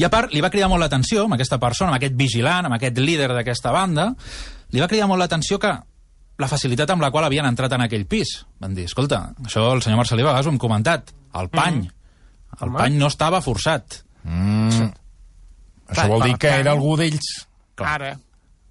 I 0.00 0.04
a 0.06 0.08
part, 0.08 0.32
li 0.32 0.40
va 0.40 0.48
cridar 0.48 0.70
molt 0.72 0.80
l'atenció, 0.80 1.26
amb 1.26 1.36
aquesta 1.36 1.58
persona, 1.60 1.90
amb 1.92 1.98
aquest 1.98 2.16
vigilant, 2.16 2.64
amb 2.64 2.78
aquest 2.78 2.98
líder 3.02 3.28
d'aquesta 3.34 3.72
banda, 3.74 4.08
li 4.72 4.80
va 4.80 4.88
cridar 4.88 5.08
molt 5.10 5.20
l'atenció 5.20 5.58
que 5.60 5.74
la 6.40 6.48
facilitat 6.48 6.88
amb 6.94 7.04
la 7.04 7.10
qual 7.12 7.26
havien 7.26 7.44
entrat 7.44 7.74
en 7.76 7.84
aquell 7.84 8.06
pis. 8.08 8.38
Van 8.62 8.72
dir, 8.76 8.86
escolta, 8.88 9.26
això 9.44 9.66
el 9.74 9.82
senyor 9.84 10.00
Marcelí 10.00 10.24
vegades 10.24 10.48
ho 10.48 10.54
hem 10.54 10.60
comentat, 10.62 11.12
el 11.36 11.50
pany. 11.52 11.82
El 12.64 12.72
pany 12.78 12.96
no 12.96 13.10
estava 13.12 13.42
forçat. 13.44 14.00
Mm. 14.24 14.88
Això 15.90 16.06
vol 16.08 16.24
dir 16.24 16.38
que 16.40 16.54
era 16.62 16.72
algú 16.72 16.94
d'ells. 16.96 17.28
Clar. 17.76 17.92
Ara. 17.98 18.14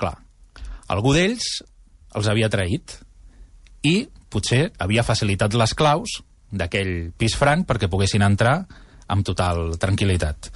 Clar. 0.01 0.15
Algú 0.95 1.13
d'ells 1.13 1.45
els 2.17 2.31
havia 2.31 2.49
traït 2.49 2.95
i 3.85 4.01
potser 4.33 4.71
havia 4.81 5.05
facilitat 5.05 5.53
les 5.57 5.75
claus 5.77 6.19
d'aquell 6.49 7.11
pis 7.21 7.37
franc 7.37 7.67
perquè 7.69 7.89
poguessin 7.91 8.25
entrar 8.25 8.63
amb 9.09 9.25
total 9.25 9.77
tranquil·litat. 9.81 10.51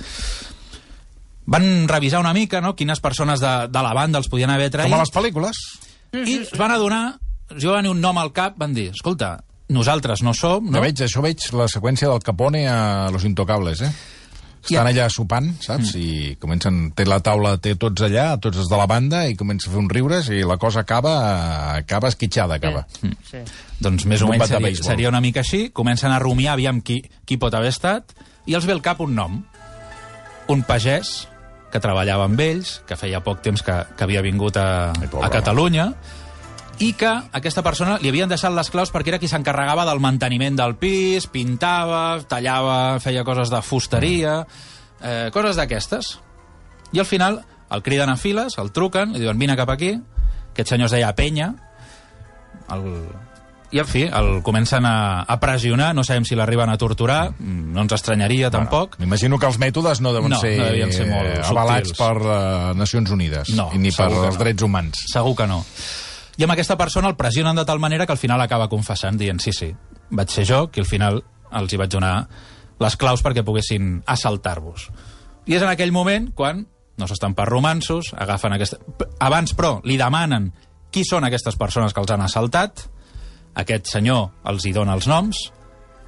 Van 1.45 1.87
revisar 1.89 2.21
una 2.23 2.33
mica 2.33 2.61
no, 2.61 2.75
quines 2.75 3.01
persones 3.03 3.41
de, 3.43 3.53
de 3.67 3.81
la 3.83 3.93
banda 3.93 4.19
els 4.21 4.29
podien 4.31 4.49
haver 4.53 4.69
traït 4.71 4.89
Com 4.91 4.99
a 4.99 5.03
les 5.03 5.11
pel·lícules. 5.11 5.59
i 6.13 6.37
es 6.43 6.53
van 6.57 6.71
adonar, 6.71 7.17
els 7.51 7.65
va 7.65 7.77
venir 7.81 7.91
un 7.91 7.99
nom 8.01 8.17
al 8.21 8.31
cap, 8.31 8.55
van 8.57 8.73
dir, 8.73 8.91
escolta, 8.93 9.35
nosaltres 9.73 10.21
no 10.23 10.33
som, 10.33 10.65
No? 10.69 10.77
no? 10.77 10.81
veig, 10.85 11.01
això 11.03 11.21
veig 11.25 11.43
la 11.57 11.67
seqüència 11.67 12.07
del 12.07 12.21
Capone 12.23 12.67
a 12.69 13.09
Los 13.11 13.25
Intocables, 13.25 13.81
eh? 13.81 13.91
Estan 14.63 14.87
allà 14.87 15.09
sopant, 15.11 15.49
saps? 15.59 15.89
Mm. 15.91 15.99
I 15.99 16.35
comencen... 16.39 16.75
Té 16.95 17.03
la 17.03 17.17
taula, 17.19 17.57
té 17.59 17.73
tots 17.75 18.05
allà, 18.05 18.37
tots 18.39 18.61
els 18.61 18.69
de 18.71 18.77
la 18.79 18.85
banda, 18.87 19.25
i 19.27 19.35
comença 19.35 19.67
a 19.67 19.73
fer 19.73 19.81
uns 19.81 19.91
riures, 19.91 20.29
i 20.31 20.39
la 20.47 20.55
cosa 20.55 20.85
acaba, 20.85 21.11
acaba 21.75 22.07
esquitxada, 22.07 22.55
acaba. 22.61 22.85
Mm. 23.01 23.17
Sí. 23.27 23.41
Doncs 23.83 24.05
més 24.07 24.23
o 24.23 24.29
menys 24.31 24.47
seria, 24.47 24.71
seria 24.79 25.11
una 25.11 25.19
mica 25.19 25.43
així, 25.43 25.65
comencen 25.75 26.15
a 26.15 26.19
rumiar 26.23 26.53
aviam 26.55 26.79
qui, 26.79 27.01
qui 27.27 27.35
pot 27.41 27.51
haver 27.59 27.73
estat, 27.75 28.15
i 28.47 28.55
els 28.55 28.63
ve 28.63 28.71
al 28.77 28.81
cap 28.85 29.03
un 29.03 29.11
nom. 29.19 29.41
Un 30.47 30.63
pagès 30.63 31.25
que 31.73 31.81
treballava 31.81 32.27
amb 32.29 32.41
ells, 32.43 32.75
que 32.85 32.97
feia 32.99 33.23
poc 33.25 33.41
temps 33.41 33.63
que, 33.65 33.79
que 33.97 34.05
havia 34.05 34.21
vingut 34.21 34.59
a, 34.61 34.93
a. 34.93 35.29
Catalunya, 35.33 35.87
i 36.85 36.91
que 36.97 37.09
aquesta 37.33 37.63
persona 37.65 37.97
li 38.01 38.11
havien 38.11 38.29
deixat 38.29 38.53
les 38.53 38.69
claus 38.73 38.91
perquè 38.93 39.13
era 39.13 39.19
qui 39.21 39.29
s'encarregava 39.29 39.85
del 39.89 40.01
manteniment 40.03 40.57
del 40.59 40.75
pis, 40.77 41.25
pintava, 41.33 42.21
tallava, 42.29 42.99
feia 43.01 43.25
coses 43.25 43.49
de 43.53 43.61
fusteria, 43.65 44.39
eh, 45.01 45.29
coses 45.33 45.57
d'aquestes. 45.57 46.17
I 46.93 47.01
al 47.01 47.09
final 47.09 47.41
el 47.73 47.81
criden 47.81 48.13
a 48.13 48.17
files, 48.21 48.59
el 48.61 48.69
truquen, 48.73 49.15
li 49.15 49.23
diuen 49.23 49.41
vine 49.41 49.57
cap 49.57 49.69
aquí, 49.73 49.95
aquest 50.53 50.75
senyor 50.75 50.91
es 50.91 50.97
deia 50.99 51.13
Penya, 51.17 51.53
el... 52.73 52.89
i 53.73 53.79
en 53.81 53.87
fi, 53.89 54.03
el 54.05 54.43
comencen 54.45 54.85
a, 54.85 55.23
a 55.25 55.35
pressionar, 55.41 55.95
no 55.97 56.03
sabem 56.05 56.27
si 56.29 56.35
l'arriben 56.37 56.69
a 56.69 56.77
torturar, 56.77 57.33
no 57.41 57.81
ens 57.81 57.95
estranyaria 57.97 58.51
tampoc. 58.53 58.99
M'imagino 59.01 59.39
que 59.41 59.49
els 59.49 59.57
mètodes 59.57 59.99
no 60.05 60.11
deuen 60.13 60.29
No, 60.29 60.39
ser, 60.39 60.51
no 60.59 60.67
devien 60.69 60.93
ser 60.93 61.07
molt 61.09 61.31
eh, 61.31 61.41
avalats 61.49 61.89
subtils. 61.89 61.97
per 61.97 62.21
uh, 62.21 62.73
Nacions 62.77 63.09
Unides, 63.15 63.49
No, 63.57 63.71
ni 63.73 63.89
per 63.91 64.07
que 64.13 64.19
els 64.27 64.37
no. 64.37 64.41
drets 64.43 64.63
humans. 64.67 65.01
Segur 65.11 65.33
que 65.39 65.47
no. 65.49 65.63
I 66.37 66.45
amb 66.45 66.53
aquesta 66.53 66.77
persona 66.77 67.09
el 67.09 67.17
pressionen 67.17 67.57
de 67.57 67.65
tal 67.65 67.81
manera 67.81 68.05
que 68.05 68.13
al 68.13 68.21
final 68.21 68.41
acaba 68.41 68.69
confessant, 68.69 69.17
dient 69.17 69.41
sí, 69.41 69.51
sí, 69.53 69.71
vaig 70.13 70.29
ser 70.29 70.45
jo 70.49 70.67
qui 70.71 70.81
al 70.81 70.89
final 70.89 71.23
els 71.53 71.73
hi 71.73 71.77
vaig 71.81 71.89
donar 71.93 72.27
les 72.81 72.95
claus 72.97 73.21
perquè 73.25 73.43
poguessin 73.45 74.03
assaltar-vos. 74.05 74.87
I 75.49 75.57
és 75.57 75.61
en 75.65 75.69
aquell 75.73 75.91
moment 75.93 76.29
quan 76.37 76.65
no 76.97 77.07
s'estan 77.09 77.33
per 77.33 77.45
romansos, 77.49 78.13
agafen 78.13 78.53
aquesta... 78.53 78.77
Abans, 79.19 79.53
però, 79.57 79.79
li 79.83 79.97
demanen 79.97 80.51
qui 80.93 81.01
són 81.05 81.25
aquestes 81.25 81.55
persones 81.57 81.93
que 81.93 82.01
els 82.01 82.11
han 82.13 82.21
assaltat, 82.21 82.85
aquest 83.55 83.89
senyor 83.91 84.29
els 84.49 84.65
hi 84.65 84.73
dona 84.75 84.95
els 84.97 85.07
noms, 85.09 85.39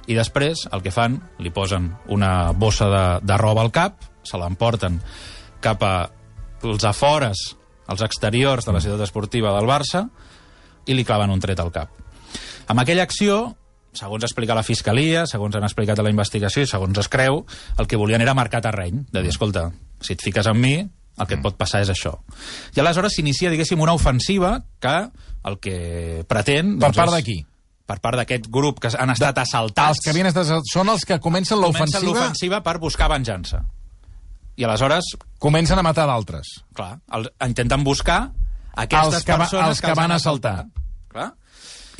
i 0.06 0.14
després 0.14 0.66
el 0.72 0.82
que 0.84 0.94
fan, 0.94 1.18
li 1.42 1.50
posen 1.50 1.90
una 2.14 2.52
bossa 2.52 2.88
de, 2.90 3.04
de 3.26 3.38
roba 3.40 3.64
al 3.64 3.72
cap, 3.74 3.98
se 4.26 4.38
l'emporten 4.38 5.00
cap 5.62 5.82
a 5.82 5.94
els 6.66 6.86
afores, 6.86 7.42
als 7.86 8.02
exteriors 8.02 8.66
de 8.66 8.74
la 8.74 8.82
ciutat 8.82 9.06
esportiva 9.06 9.54
del 9.54 9.68
Barça, 9.70 10.06
i 10.86 10.94
li 10.94 11.04
claven 11.06 11.30
un 11.34 11.42
tret 11.42 11.60
al 11.62 11.72
cap. 11.74 11.90
Amb 12.70 12.82
aquella 12.82 13.06
acció 13.06 13.56
segons 13.96 14.26
explica 14.26 14.54
la 14.54 14.64
Fiscalia, 14.66 15.24
segons 15.26 15.56
han 15.56 15.64
explicat 15.64 15.98
a 15.98 16.04
la 16.04 16.12
investigació 16.12 16.62
i 16.62 16.68
segons 16.68 16.98
es 17.00 17.08
creu, 17.08 17.40
el 17.80 17.88
que 17.88 17.96
volien 17.96 18.20
era 18.20 18.36
marcar 18.36 18.60
terreny, 18.62 19.06
de 19.10 19.22
dir, 19.24 19.32
escolta, 19.32 19.70
si 20.04 20.12
et 20.14 20.22
fiques 20.22 20.46
amb 20.50 20.60
mi, 20.60 20.76
el 21.16 21.28
que 21.28 21.38
et 21.38 21.42
pot 21.42 21.56
passar 21.56 21.80
és 21.80 21.90
això. 21.92 22.12
I 22.76 22.82
aleshores 22.82 23.16
s'inicia, 23.16 23.50
diguéssim, 23.52 23.80
una 23.80 23.96
ofensiva 23.96 24.58
que 24.82 24.96
el 25.46 25.58
que 25.62 26.24
pretén... 26.28 26.74
Per 26.80 26.88
doncs, 26.90 26.96
part 26.98 27.14
d'aquí? 27.14 27.38
Per 27.86 28.00
part 28.02 28.18
d'aquest 28.18 28.48
grup 28.50 28.80
que 28.82 28.90
han 28.98 29.12
estat 29.14 29.38
assaltats. 29.38 29.94
Els 29.96 30.02
que 30.02 30.10
havien 30.10 30.26
estat... 30.32 30.48
Són 30.72 30.88
els 30.90 31.04
que 31.06 31.20
comencen 31.22 31.60
Comencen 31.60 31.62
l'ofensiva... 32.02 32.12
l'ofensiva 32.12 32.62
per 32.66 32.78
buscar 32.82 33.08
venjança. 33.12 33.62
I 34.56 34.64
aleshores, 34.64 35.12
Comencen 35.38 35.78
a 35.78 35.82
matar 35.84 36.06
d'altres. 36.08 36.48
clar, 36.74 36.96
el, 37.14 37.28
intenten 37.46 37.84
buscar 37.84 38.30
aquestes 38.74 39.20
Els 39.20 39.24
que 39.24 39.32
va- 39.32 39.38
persones 39.44 39.68
els 39.68 39.80
que 39.84 39.92
van 39.94 40.10
han 40.10 40.16
assaltar. 40.16 40.56
Clar. 41.12 41.28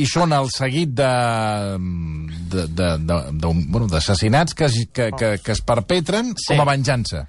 I 0.01 0.07
són 0.09 0.33
el 0.37 0.51
seguit 0.53 0.91
de 0.97 1.11
de- 1.79 2.67
de- 2.69 2.99
de- 2.99 3.33
d'un- 3.33 3.65
bueno, 3.71 3.87
d'assassinats 3.89 4.55
que, 4.55 4.67
que, 4.93 5.11
que, 5.13 5.31
que 5.39 5.53
es 5.53 5.61
perpetren 5.63 6.35
Sí. 6.37 6.53
com 6.55 6.61
a 6.67 6.71
venjança. 6.73 7.27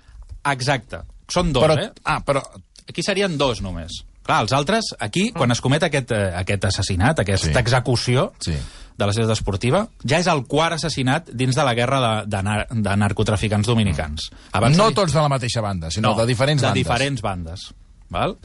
Exacte. 0.51 0.99
Són 1.29 1.51
dos, 1.53 1.63
però, 1.63 1.77
eh? 1.79 1.91
Ah, 2.05 2.21
però... 2.23 2.41
Aquí 2.87 3.03
serien 3.03 3.37
dos, 3.37 3.59
només. 3.61 3.91
Clar, 4.27 4.41
els 4.43 4.51
altres, 4.53 4.91
aquí, 4.99 5.31
quan 5.31 5.51
es 5.55 5.61
comet 5.63 5.83
aquest, 5.87 6.11
eh, 6.11 6.33
aquest 6.35 6.65
assassinat, 6.69 7.19
aquesta 7.23 7.47
Sí. 7.53 7.57
execució 7.57 8.33
Sí. 8.43 8.53
de 8.97 9.05
la 9.05 9.13
ciutat 9.13 9.31
esportiva, 9.37 9.87
ja 10.03 10.19
és 10.19 10.27
el 10.27 10.43
quart 10.45 10.75
assassinat 10.75 11.29
dins 11.31 11.55
de 11.55 11.63
la 11.63 11.73
guerra 11.73 11.99
de, 12.25 12.27
de, 12.35 12.43
nar 12.43 12.67
de 12.69 12.95
narcotraficants 12.97 13.67
dominicans. 13.67 14.29
no 14.75 14.89
de- 14.89 14.95
tots 14.95 15.13
de 15.13 15.21
la 15.21 15.29
mateixa 15.29 15.61
banda, 15.61 15.89
sinó 15.89 16.13
de 16.15 16.25
diferents 16.25 16.61
de 16.61 16.67
bandes. 16.67 16.83
diferents 16.83 17.21
bandes. 17.21 17.73
Val? 18.09 18.37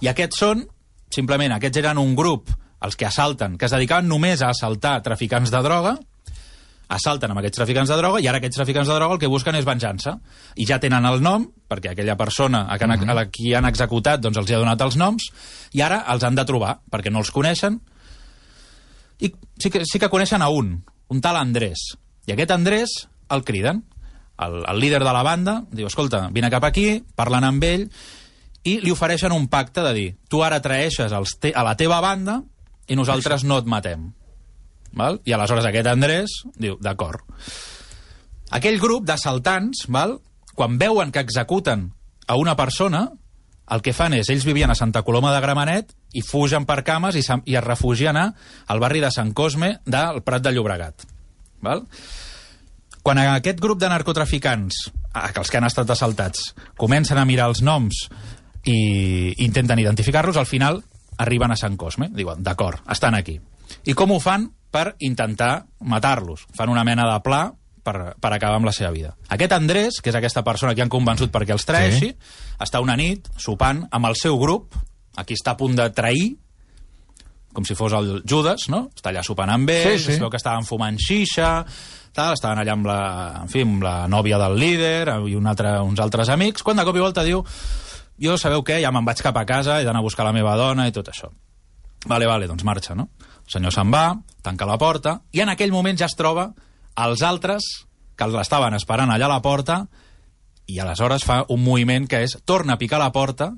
I 0.00 0.08
aquests 0.08 0.36
són, 0.38 0.68
simplement, 1.10 1.52
aquests 1.52 1.78
eren 1.78 1.98
un 1.98 2.14
grup, 2.16 2.50
els 2.82 2.96
que 2.96 3.06
assalten, 3.06 3.56
que 3.58 3.64
es 3.66 3.70
dedicaven 3.72 4.08
només 4.08 4.42
a 4.42 4.50
assaltar 4.50 5.02
traficants 5.02 5.50
de 5.50 5.62
droga, 5.62 5.98
assalten 6.90 7.30
amb 7.30 7.40
aquests 7.40 7.60
traficants 7.60 7.90
de 7.90 7.96
droga 8.00 8.20
i 8.20 8.26
ara 8.28 8.40
aquests 8.40 8.58
traficants 8.58 8.88
de 8.90 8.96
droga 8.98 9.14
el 9.16 9.20
que 9.22 9.30
busquen 9.30 9.56
és 9.58 9.66
venjança. 9.66 10.16
I 10.56 10.66
ja 10.68 10.80
tenen 10.82 11.06
el 11.06 11.22
nom, 11.22 11.46
perquè 11.70 11.92
aquella 11.92 12.16
persona 12.18 12.64
a, 12.68 12.78
can, 12.82 12.92
a 12.92 13.16
la 13.16 13.26
qui 13.30 13.54
han 13.54 13.68
executat 13.68 14.22
doncs 14.22 14.40
els 14.42 14.50
hi 14.50 14.56
ha 14.56 14.62
donat 14.62 14.82
els 14.86 14.98
noms, 15.00 15.30
i 15.72 15.84
ara 15.86 16.02
els 16.12 16.26
han 16.26 16.38
de 16.38 16.46
trobar, 16.48 16.80
perquè 16.90 17.12
no 17.12 17.22
els 17.22 17.30
coneixen, 17.34 17.78
i 19.20 19.30
sí 19.60 19.70
que, 19.70 19.84
sí 19.84 20.00
que 20.00 20.10
coneixen 20.10 20.42
a 20.42 20.48
un, 20.48 20.78
un 21.08 21.20
tal 21.20 21.38
Andrés. 21.38 21.92
I 22.26 22.34
aquest 22.34 22.54
Andrés 22.56 22.96
el 23.30 23.44
criden. 23.44 23.84
El, 24.40 24.62
el 24.64 24.80
líder 24.80 25.02
de 25.04 25.12
la 25.12 25.22
banda 25.22 25.60
diu, 25.70 25.86
escolta, 25.90 26.28
vine 26.32 26.48
cap 26.50 26.64
aquí, 26.64 27.02
parlen 27.14 27.44
amb 27.44 27.64
ell, 27.68 27.90
i 28.64 28.78
li 28.80 28.92
ofereixen 28.92 29.32
un 29.32 29.46
pacte 29.52 29.84
de 29.84 29.92
dir, 29.96 30.08
tu 30.28 30.42
ara 30.44 30.60
traeixes 30.64 31.12
els 31.16 31.36
te 31.40 31.52
a 31.56 31.64
la 31.64 31.76
teva 31.80 32.00
banda 32.04 32.40
i 32.88 32.96
nosaltres 32.96 33.44
no 33.44 33.60
et 33.60 33.68
matem. 33.68 34.10
Val? 34.96 35.20
I 35.24 35.34
aleshores 35.36 35.66
aquest 35.68 35.90
Andrés 35.90 36.40
diu, 36.58 36.76
d'acord. 36.82 37.22
Aquell 38.50 38.80
grup 38.82 39.06
d'assaltants, 39.06 39.86
val? 39.88 40.18
quan 40.60 40.76
veuen 40.76 41.12
que 41.12 41.22
executen 41.22 41.92
a 42.26 42.36
una 42.36 42.56
persona, 42.56 43.06
el 43.70 43.80
que 43.80 43.94
fan 43.94 44.12
és, 44.18 44.28
ells 44.28 44.44
vivien 44.44 44.68
a 44.68 44.76
Santa 44.76 45.00
Coloma 45.06 45.30
de 45.32 45.40
Gramenet 45.40 45.94
i 46.12 46.20
fugen 46.26 46.66
per 46.68 46.82
cames 46.84 47.16
i, 47.16 47.22
i 47.48 47.56
es 47.56 47.64
refugien 47.64 48.18
a, 48.18 48.26
al 48.66 48.82
barri 48.82 49.00
de 49.00 49.12
Sant 49.14 49.30
Cosme 49.32 49.76
del 49.86 50.20
Prat 50.26 50.44
de 50.44 50.52
Llobregat. 50.52 51.06
Val? 51.64 51.86
Quan 53.00 53.22
aquest 53.22 53.62
grup 53.62 53.80
de 53.80 53.88
narcotraficants, 53.88 54.82
els 55.32 55.48
que 55.48 55.58
han 55.58 55.68
estat 55.70 55.88
assaltats, 55.94 56.50
comencen 56.76 57.16
a 57.16 57.24
mirar 57.24 57.48
els 57.48 57.62
noms 57.64 58.04
i 58.68 59.32
intenten 59.46 59.80
identificar-los, 59.80 60.36
al 60.36 60.50
final 60.50 60.82
arriben 61.16 61.54
a 61.54 61.56
Sant 61.56 61.78
Cosme. 61.80 62.10
Diuen, 62.12 62.42
d'acord, 62.44 62.82
estan 62.92 63.16
aquí. 63.16 63.38
I 63.88 63.96
com 63.96 64.12
ho 64.12 64.20
fan? 64.20 64.50
Per 64.70 64.94
intentar 65.02 65.66
matar-los. 65.80 66.46
Fan 66.56 66.70
una 66.70 66.84
mena 66.86 67.08
de 67.12 67.16
pla 67.24 67.40
per, 67.82 68.14
per 68.20 68.32
acabar 68.32 68.60
amb 68.60 68.68
la 68.68 68.74
seva 68.76 68.90
vida. 68.94 69.14
Aquest 69.28 69.52
Andrés, 69.56 70.00
que 70.02 70.12
és 70.12 70.18
aquesta 70.18 70.44
persona 70.46 70.74
que 70.74 70.84
han 70.84 70.92
convençut 70.92 71.32
perquè 71.32 71.56
els 71.56 71.66
traeixi, 71.66 72.12
sí. 72.12 72.38
està 72.60 72.82
una 72.84 72.96
nit 72.96 73.26
sopant 73.40 73.82
amb 73.90 74.06
el 74.10 74.16
seu 74.20 74.38
grup, 74.38 74.76
aquí 75.16 75.34
està 75.34 75.56
a 75.56 75.58
punt 75.58 75.74
de 75.78 75.88
trair, 75.96 76.36
com 77.52 77.64
si 77.66 77.74
fos 77.74 77.92
el 77.98 78.20
Judas, 78.28 78.68
no? 78.70 78.84
Està 78.94 79.10
allà 79.10 79.24
sopant 79.26 79.50
amb 79.50 79.70
ells, 79.74 80.04
Sí, 80.04 80.04
sí. 80.04 80.12
es 80.14 80.20
veu 80.22 80.30
que 80.30 80.38
estaven 80.38 80.62
fumant 80.68 80.98
xixa, 81.02 81.64
tal, 82.14 82.34
estaven 82.36 82.60
allà 82.62 82.76
amb 82.76 82.86
la, 82.86 83.00
en 83.42 83.50
fi, 83.50 83.64
amb 83.66 83.82
la 83.82 83.94
nòvia 84.06 84.38
del 84.38 84.54
líder 84.60 85.08
i 85.26 85.34
un 85.34 85.50
altre, 85.50 85.80
uns 85.82 85.98
altres 85.98 86.30
amics, 86.30 86.62
quan 86.62 86.78
de 86.78 86.84
cop 86.86 86.94
i 86.94 87.02
volta 87.02 87.26
diu 87.26 87.42
jo 88.20 88.36
sabeu 88.38 88.62
què, 88.62 88.78
ja 88.84 88.92
me'n 88.92 89.06
vaig 89.06 89.22
cap 89.24 89.36
a 89.40 89.46
casa, 89.48 89.80
he 89.80 89.84
d'anar 89.88 90.02
a 90.02 90.06
buscar 90.06 90.26
la 90.28 90.34
meva 90.36 90.54
dona 90.60 90.86
i 90.86 90.92
tot 90.92 91.08
això. 91.08 91.30
Vale, 92.06 92.26
vale, 92.28 92.46
doncs 92.46 92.64
marxa, 92.64 92.94
no? 92.94 93.08
El 93.50 93.56
senyor 93.58 93.72
se'n 93.74 93.90
va, 93.90 94.04
tanca 94.46 94.66
la 94.68 94.76
porta, 94.78 95.16
i 95.34 95.40
en 95.42 95.50
aquell 95.50 95.72
moment 95.74 95.98
ja 95.98 96.06
es 96.06 96.14
troba 96.14 96.52
els 97.02 97.22
altres 97.26 97.64
que 98.14 98.28
l'estaven 98.30 98.76
esperant 98.78 99.10
allà 99.10 99.26
a 99.26 99.32
la 99.32 99.40
porta 99.42 99.80
i 100.70 100.78
aleshores 100.78 101.24
fa 101.26 101.40
un 101.50 101.64
moviment 101.64 102.06
que 102.06 102.20
és 102.22 102.36
torna 102.46 102.76
a 102.76 102.78
picar 102.78 103.00
la 103.02 103.10
porta 103.10 103.48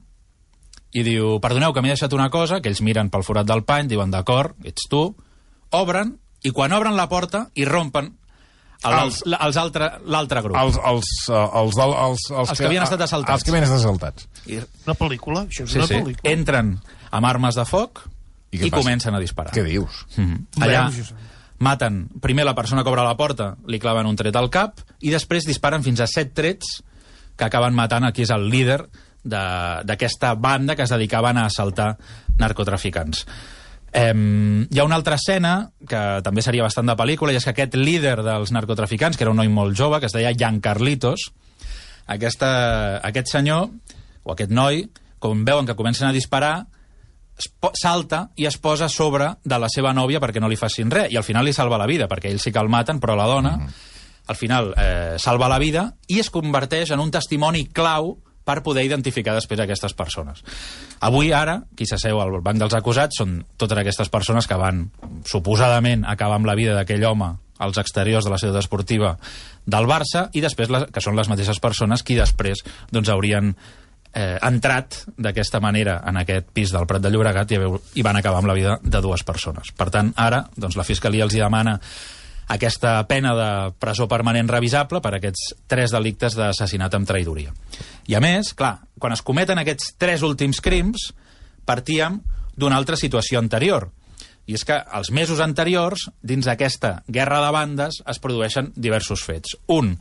i 0.97 1.03
diu, 1.05 1.35
perdoneu 1.45 1.75
que 1.77 1.83
m'he 1.85 1.93
deixat 1.93 2.13
una 2.17 2.31
cosa, 2.33 2.63
que 2.65 2.71
ells 2.73 2.81
miren 2.85 3.11
pel 3.13 3.25
forat 3.25 3.45
del 3.49 3.65
pany, 3.69 3.89
diuen, 3.89 4.11
d'acord, 4.13 4.57
ets 4.65 4.89
tu, 4.89 5.03
obren, 5.77 6.15
i 6.45 6.53
quan 6.57 6.73
obren 6.73 6.97
la 6.97 7.09
porta, 7.13 7.47
i 7.55 7.65
rompen 7.69 8.11
el- 8.85 8.97
Els- 8.99 9.21
els, 9.27 9.37
els 9.41 9.57
altre, 9.61 9.91
l'altre 10.05 10.41
grup. 10.45 10.57
Els, 10.57 10.77
els, 10.89 11.11
eh, 11.29 11.45
els, 11.63 11.77
del- 11.77 11.95
els, 12.07 12.27
els, 12.31 12.49
Els 12.49 12.59
que 12.59 12.67
havien 12.67 12.83
estat 12.89 13.01
assaltats. 13.05 13.35
Els 13.37 13.45
que 13.45 13.51
havien 13.55 13.65
estat 13.69 13.79
assaltats. 13.81 14.29
I, 14.49 14.59
Una 14.87 14.97
pel·lícula? 14.97 15.45
Això 15.49 15.65
és 15.69 15.71
sí, 15.77 15.79
una 15.79 15.87
sí, 15.87 15.95
pel·lícula. 16.01 16.33
entren 16.33 16.75
amb 17.11 17.27
armes 17.29 17.55
de 17.61 17.65
foc 17.69 18.07
I 18.53 18.59
i, 18.67 18.71
passa? 18.71 18.83
comencen 18.83 19.15
a 19.15 19.21
disparar. 19.21 19.53
Què 19.57 19.65
dius? 19.65 20.05
Mhm. 20.17 20.47
Allà 20.61 20.85
Veus, 20.87 20.97
Josep. 20.99 21.17
maten 21.59 22.09
primer 22.21 22.45
la 22.45 22.55
persona 22.55 22.83
que 22.83 22.91
obre 22.91 23.03
la 23.03 23.17
porta, 23.17 23.57
li 23.67 23.79
claven 23.81 24.07
un 24.07 24.17
tret 24.17 24.37
al 24.37 24.51
cap 24.51 24.81
i 25.01 25.11
després 25.11 25.45
disparen 25.47 25.83
fins 25.83 26.01
a 26.01 26.07
set 26.07 26.35
trets 26.35 26.83
que 27.37 27.45
acaben 27.45 27.75
matant 27.75 28.05
a 28.05 28.13
qui 28.13 28.23
és 28.23 28.31
el 28.31 28.49
líder 28.51 28.83
de- 29.25 29.81
d'aquesta 29.85 30.35
banda 30.35 30.75
que 30.77 30.83
es 30.83 30.91
dedicaven 30.91 31.39
a 31.39 31.47
assaltar 31.47 31.97
narcotraficants. 32.39 33.27
Eh, 33.95 34.67
hi 34.71 34.79
ha 34.79 34.85
una 34.85 34.97
altra 34.97 35.17
escena 35.17 35.71
que 35.87 36.21
també 36.25 36.43
seria 36.43 36.63
bastant 36.65 36.87
de 36.89 36.97
pel·lícula 36.97 37.33
i 37.33 37.37
és 37.37 37.45
que 37.45 37.51
aquest 37.53 37.75
líder 37.77 38.23
dels 38.25 38.51
narcotraficants, 38.51 39.17
que 39.17 39.25
era 39.25 39.31
un 39.31 39.37
noi 39.37 39.49
molt 39.49 39.77
jove, 39.77 40.01
que 40.01 40.07
es 40.07 40.13
deia 40.13 40.33
Jan 40.37 40.61
Carlitos, 40.61 41.31
aquesta, 42.07 42.99
aquest 43.07 43.29
senyor, 43.29 43.71
o 44.25 44.33
aquest 44.33 44.51
noi, 44.51 44.87
com 45.23 45.45
veuen 45.45 45.67
que 45.67 45.77
comencen 45.79 46.09
a 46.09 46.13
disparar, 46.13 46.67
salta 47.79 48.27
i 48.37 48.47
es 48.49 48.59
posa 48.59 48.89
sobre 48.89 49.33
de 49.45 49.59
la 49.59 49.71
seva 49.73 49.95
nòvia 49.97 50.21
perquè 50.23 50.41
no 50.43 50.51
li 50.51 50.59
facin 50.61 50.91
res, 50.91 51.13
i 51.13 51.19
al 51.21 51.27
final 51.27 51.47
li 51.47 51.55
salva 51.57 51.81
la 51.81 51.89
vida, 51.91 52.09
perquè 52.11 52.31
ell 52.31 52.41
sí 52.43 52.53
que 52.53 52.63
el 52.63 52.71
maten, 52.73 53.01
però 53.01 53.17
la 53.19 53.29
dona, 53.31 53.57
al 54.27 54.37
final, 54.37 54.75
eh, 54.79 55.17
salva 55.19 55.49
la 55.51 55.59
vida 55.59 55.93
i 56.09 56.21
es 56.23 56.31
converteix 56.31 56.93
en 56.95 57.01
un 57.03 57.11
testimoni 57.11 57.67
clau 57.73 58.17
per 58.45 58.63
poder 58.63 58.85
identificar 58.87 59.35
després 59.37 59.61
aquestes 59.63 59.95
persones. 59.95 60.43
Avui, 61.01 61.31
ara, 61.33 61.61
qui 61.79 61.87
s'asseu 61.87 62.19
al 62.21 62.41
banc 62.43 62.59
dels 62.59 62.75
acusats 62.75 63.21
són 63.23 63.41
totes 63.57 63.79
aquestes 63.79 64.11
persones 64.11 64.49
que 64.51 64.59
van, 64.59 64.89
suposadament, 65.29 66.05
acabar 66.09 66.41
amb 66.41 66.51
la 66.51 66.59
vida 66.59 66.75
d'aquell 66.75 67.07
home 67.07 67.31
als 67.63 67.79
exteriors 67.79 68.27
de 68.27 68.33
la 68.33 68.41
ciutat 68.43 68.65
esportiva 68.65 69.15
del 69.67 69.87
Barça 69.87 70.27
i 70.35 70.43
després, 70.43 70.73
les, 70.75 70.89
que 70.91 71.03
són 71.05 71.15
les 71.19 71.31
mateixes 71.31 71.63
persones 71.63 72.03
qui 72.03 72.19
després 72.19 72.65
doncs, 72.91 73.13
haurien 73.13 73.55
eh, 74.15 74.39
entrat 74.43 75.03
d'aquesta 75.17 75.61
manera 75.61 76.01
en 76.09 76.21
aquest 76.21 76.51
pis 76.53 76.73
del 76.73 76.87
Prat 76.87 77.03
de 77.03 77.11
Llobregat 77.13 77.53
i, 77.53 77.61
i 77.97 78.05
van 78.05 78.19
acabar 78.19 78.43
amb 78.43 78.51
la 78.51 78.57
vida 78.59 78.79
de 78.83 79.01
dues 79.05 79.25
persones. 79.25 79.73
Per 79.77 79.89
tant, 79.91 80.13
ara 80.17 80.45
doncs, 80.57 80.77
la 80.77 80.87
Fiscalia 80.89 81.25
els 81.25 81.37
hi 81.37 81.43
demana 81.43 81.79
aquesta 82.53 82.99
pena 83.09 83.33
de 83.39 83.49
presó 83.81 84.09
permanent 84.11 84.51
revisable 84.51 85.01
per 85.01 85.15
aquests 85.17 85.55
tres 85.71 85.95
delictes 85.95 86.37
d'assassinat 86.37 86.95
amb 86.95 87.09
traïdoria. 87.09 87.55
I 88.11 88.19
a 88.19 88.21
més, 88.21 88.53
clar, 88.59 88.77
quan 88.99 89.15
es 89.15 89.23
cometen 89.25 89.61
aquests 89.63 89.95
tres 89.99 90.25
últims 90.27 90.61
crims, 90.61 91.11
partíem 91.65 92.21
d'una 92.57 92.77
altra 92.77 92.99
situació 93.01 93.41
anterior. 93.41 93.89
I 94.51 94.57
és 94.59 94.67
que 94.67 94.75
els 94.99 95.13
mesos 95.15 95.41
anteriors, 95.41 96.09
dins 96.21 96.49
d'aquesta 96.49 97.05
guerra 97.07 97.39
de 97.45 97.53
bandes, 97.55 98.01
es 98.11 98.19
produeixen 98.19 98.73
diversos 98.75 99.23
fets. 99.23 99.55
Un, 99.71 99.95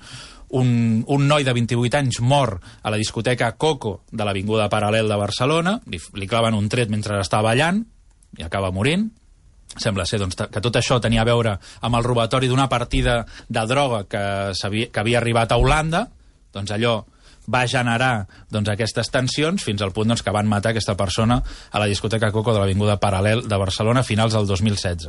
un, 0.58 1.04
un 1.08 1.28
noi 1.28 1.44
de 1.48 1.54
28 1.56 1.98
anys 1.98 2.20
mor 2.22 2.58
a 2.84 2.92
la 2.92 2.98
discoteca 3.00 3.54
Coco 3.58 4.02
de 4.12 4.26
l'Avinguda 4.28 4.70
Paral·lel 4.70 5.08
de 5.08 5.18
Barcelona, 5.20 5.78
li, 5.88 6.00
li 6.20 6.28
claven 6.28 6.58
un 6.58 6.68
tret 6.70 6.90
mentre 6.92 7.20
està 7.22 7.42
ballant 7.46 7.84
i 8.38 8.44
acaba 8.44 8.72
morint. 8.72 9.10
Sembla 9.72 10.04
ser 10.06 10.20
doncs, 10.20 10.36
que 10.52 10.60
tot 10.64 10.76
això 10.76 10.98
tenia 11.00 11.22
a 11.24 11.28
veure 11.30 11.54
amb 11.82 11.96
el 11.96 12.04
robatori 12.04 12.50
d'una 12.52 12.68
partida 12.68 13.22
de 13.48 13.64
droga 13.70 14.04
que, 14.04 14.24
s'havia- 14.60 14.90
que 14.92 15.00
havia 15.00 15.22
arribat 15.22 15.52
a 15.54 15.58
Holanda, 15.62 16.06
doncs 16.52 16.74
allò 16.76 16.98
va 17.52 17.64
generar 17.68 18.28
doncs, 18.52 18.68
aquestes 18.70 19.10
tensions 19.10 19.64
fins 19.64 19.82
al 19.82 19.94
punt 19.96 20.12
doncs, 20.12 20.22
que 20.22 20.32
van 20.36 20.48
matar 20.52 20.72
aquesta 20.76 20.98
persona 21.00 21.40
a 21.72 21.80
la 21.80 21.88
discoteca 21.88 22.32
Coco 22.36 22.52
de 22.54 22.60
l'Avinguda 22.60 23.00
Paral·lel 23.00 23.48
de 23.48 23.58
Barcelona 23.58 24.04
a 24.04 24.08
finals 24.08 24.36
del 24.36 24.46
2016. 24.48 25.08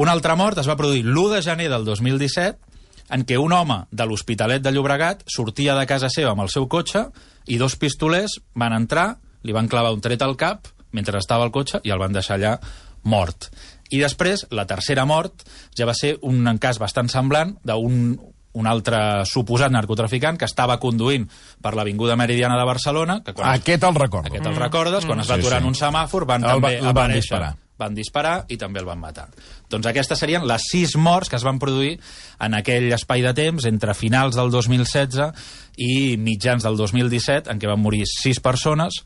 Una 0.00 0.12
altra 0.16 0.34
mort 0.38 0.58
es 0.62 0.68
va 0.68 0.76
produir 0.78 1.04
l'1 1.04 1.34
de 1.36 1.42
gener 1.42 1.68
del 1.68 1.84
2017 1.84 2.67
en 3.10 3.24
què 3.24 3.38
un 3.40 3.52
home 3.52 3.86
de 3.90 4.06
l'Hospitalet 4.06 4.62
de 4.62 4.72
Llobregat 4.72 5.22
sortia 5.26 5.74
de 5.78 5.86
casa 5.86 6.08
seva 6.12 6.32
amb 6.32 6.42
el 6.44 6.50
seu 6.52 6.68
cotxe 6.68 7.06
i 7.46 7.56
dos 7.58 7.76
pistolers 7.76 8.38
van 8.54 8.72
entrar, 8.76 9.16
li 9.42 9.52
van 9.52 9.68
clavar 9.68 9.92
un 9.94 10.00
tret 10.04 10.22
al 10.22 10.36
cap 10.36 10.68
mentre 10.92 11.18
estava 11.18 11.44
al 11.44 11.52
cotxe 11.52 11.80
i 11.84 11.90
el 11.90 11.98
van 12.00 12.12
deixar 12.12 12.36
allà 12.38 12.58
mort. 13.04 13.50
I 13.90 13.98
després, 14.02 14.46
la 14.52 14.66
tercera 14.68 15.04
mort 15.08 15.44
ja 15.76 15.86
va 15.88 15.94
ser 15.96 16.18
un 16.22 16.44
cas 16.58 16.78
bastant 16.78 17.08
semblant 17.08 17.56
d'un 17.64 18.18
un 18.58 18.66
altre 18.66 19.24
suposat 19.28 19.70
narcotraficant 19.70 20.38
que 20.40 20.46
estava 20.48 20.78
conduint 20.80 21.28
per 21.62 21.74
l'Avinguda 21.76 22.16
Meridiana 22.16 22.56
de 22.58 22.64
Barcelona, 22.66 23.20
que 23.22 23.32
quan, 23.36 23.52
Aquest 23.54 23.84
el 23.84 23.94
recordo. 23.94 24.26
aquest 24.32 24.46
el 24.46 24.56
recordes, 24.56 25.04
quan 25.06 25.20
es 25.20 25.30
va 25.30 25.34
Sí, 25.36 25.40
aturar 25.42 25.60
sí. 25.60 25.62
en 25.62 25.68
un 25.68 25.74
semàfor 25.78 26.24
van 26.26 26.42
El 26.42 26.48
va- 26.48 26.52
també 26.54 26.78
el 26.78 26.82
van 26.86 26.90
aparèixer 26.96 27.20
disparar. 27.20 27.56
Van 27.78 27.94
disparar 27.94 28.44
i 28.50 28.56
també 28.58 28.80
el 28.82 28.88
van 28.88 28.98
matar. 29.00 29.28
Doncs 29.70 29.86
aquestes 29.86 30.18
serien 30.18 30.46
les 30.48 30.64
sis 30.72 30.96
morts 30.96 31.30
que 31.30 31.36
es 31.38 31.46
van 31.46 31.60
produir 31.62 31.96
en 32.42 32.54
aquell 32.58 32.90
espai 32.92 33.22
de 33.22 33.32
temps 33.38 33.64
entre 33.70 33.94
finals 33.94 34.36
del 34.36 34.50
2016 34.50 35.30
i 35.78 36.16
mitjans 36.18 36.66
del 36.66 36.76
2017, 36.76 37.50
en 37.52 37.58
què 37.62 37.70
van 37.70 37.78
morir 37.80 38.02
sis 38.10 38.40
persones, 38.42 39.02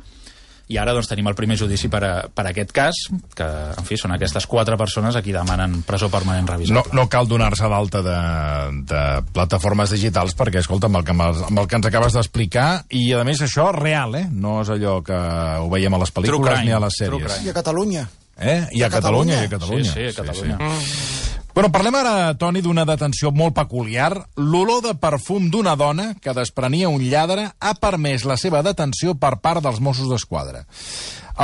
i 0.73 0.79
ara 0.81 0.95
doncs, 0.95 1.09
tenim 1.11 1.27
el 1.29 1.35
primer 1.37 1.59
judici 1.61 1.91
per, 1.93 2.01
a, 2.07 2.13
per 2.33 2.47
a 2.47 2.53
aquest 2.55 2.71
cas, 2.73 2.97
que, 3.37 3.45
en 3.77 3.85
fi, 3.85 3.99
són 4.01 4.15
aquestes 4.15 4.47
quatre 4.49 4.79
persones 4.81 5.19
a 5.19 5.21
qui 5.21 5.35
demanen 5.35 5.83
presó 5.85 6.09
permanent 6.09 6.47
No, 6.47 6.55
revisable. 6.55 6.95
no 6.97 7.05
cal 7.13 7.29
donar-se 7.29 7.69
d'alta 7.69 8.01
de, 8.07 8.15
de 8.89 9.03
plataformes 9.35 9.93
digitals 9.93 10.33
perquè, 10.39 10.63
escolta, 10.63 10.89
amb 10.89 11.03
el 11.03 11.05
que, 11.05 11.13
amb 11.19 11.61
el 11.61 11.69
que 11.69 11.77
ens 11.77 11.91
acabes 11.91 12.17
d'explicar, 12.17 12.87
i 12.89 13.11
a 13.13 13.21
més 13.29 13.43
això 13.45 13.69
real, 13.77 14.17
eh? 14.17 14.25
No 14.33 14.63
és 14.63 14.73
allò 14.73 15.01
que 15.05 15.19
ho 15.19 15.69
veiem 15.69 15.93
a 15.93 16.01
les 16.07 16.15
pel·lícules 16.15 16.55
crime, 16.63 16.71
ni 16.71 16.73
a 16.79 16.81
les 16.87 17.01
sèries. 17.03 17.41
I 17.45 17.53
a 17.53 17.59
Catalunya. 17.59 18.07
Eh? 18.43 18.59
I 18.75 18.83
a, 18.83 18.91
A 18.91 18.91
Catalunya, 18.91 19.45
i 19.45 19.47
a 19.47 19.53
Catalunya. 19.53 19.87
Catalunya. 19.87 19.93
Sí, 19.93 20.11
sí, 20.11 20.21
a 20.21 20.25
Catalunya. 20.25 20.59
Bueno, 21.53 21.69
parlem 21.69 21.97
ara, 22.01 22.33
Toni, 22.41 22.63
d'una 22.65 22.87
detenció 22.89 23.29
molt 23.37 23.53
peculiar. 23.53 24.15
L'olor 24.41 24.81
de 24.87 24.95
perfum 24.97 25.51
d'una 25.53 25.75
dona 25.77 26.15
que 26.17 26.33
desprenia 26.33 26.89
un 26.89 27.05
lladre 27.05 27.51
ha 27.61 27.73
permès 27.77 28.25
la 28.25 28.39
seva 28.41 28.63
detenció 28.65 29.13
per 29.21 29.35
part 29.45 29.61
dels 29.61 29.83
Mossos 29.85 30.09
d'Esquadra. 30.09 30.65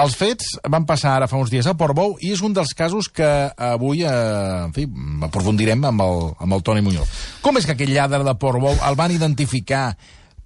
Els 0.01 0.17
fets 0.17 0.55
van 0.69 0.87
passar 0.89 1.15
ara 1.17 1.29
fa 1.29 1.37
uns 1.37 1.53
dies 1.53 1.69
a 1.69 1.77
Portbou 1.77 2.17
i 2.25 2.33
és 2.33 2.41
un 2.45 2.57
dels 2.57 2.73
casos 2.77 3.11
que 3.13 3.29
avui, 3.53 4.03
eh, 4.05 4.65
en 4.65 4.73
fi, 4.73 4.89
aprofundirem 5.29 5.85
amb 5.85 6.05
el, 6.05 6.25
amb 6.41 6.57
el 6.57 6.65
Toni 6.65 6.85
Muñoz. 6.85 7.13
Com 7.45 7.61
és 7.61 7.69
que 7.69 7.77
aquell 7.77 7.93
lladre 7.93 8.25
de 8.25 8.37
Portbou 8.41 8.81
el 8.89 8.97
van 8.97 9.13
identificar 9.13 9.93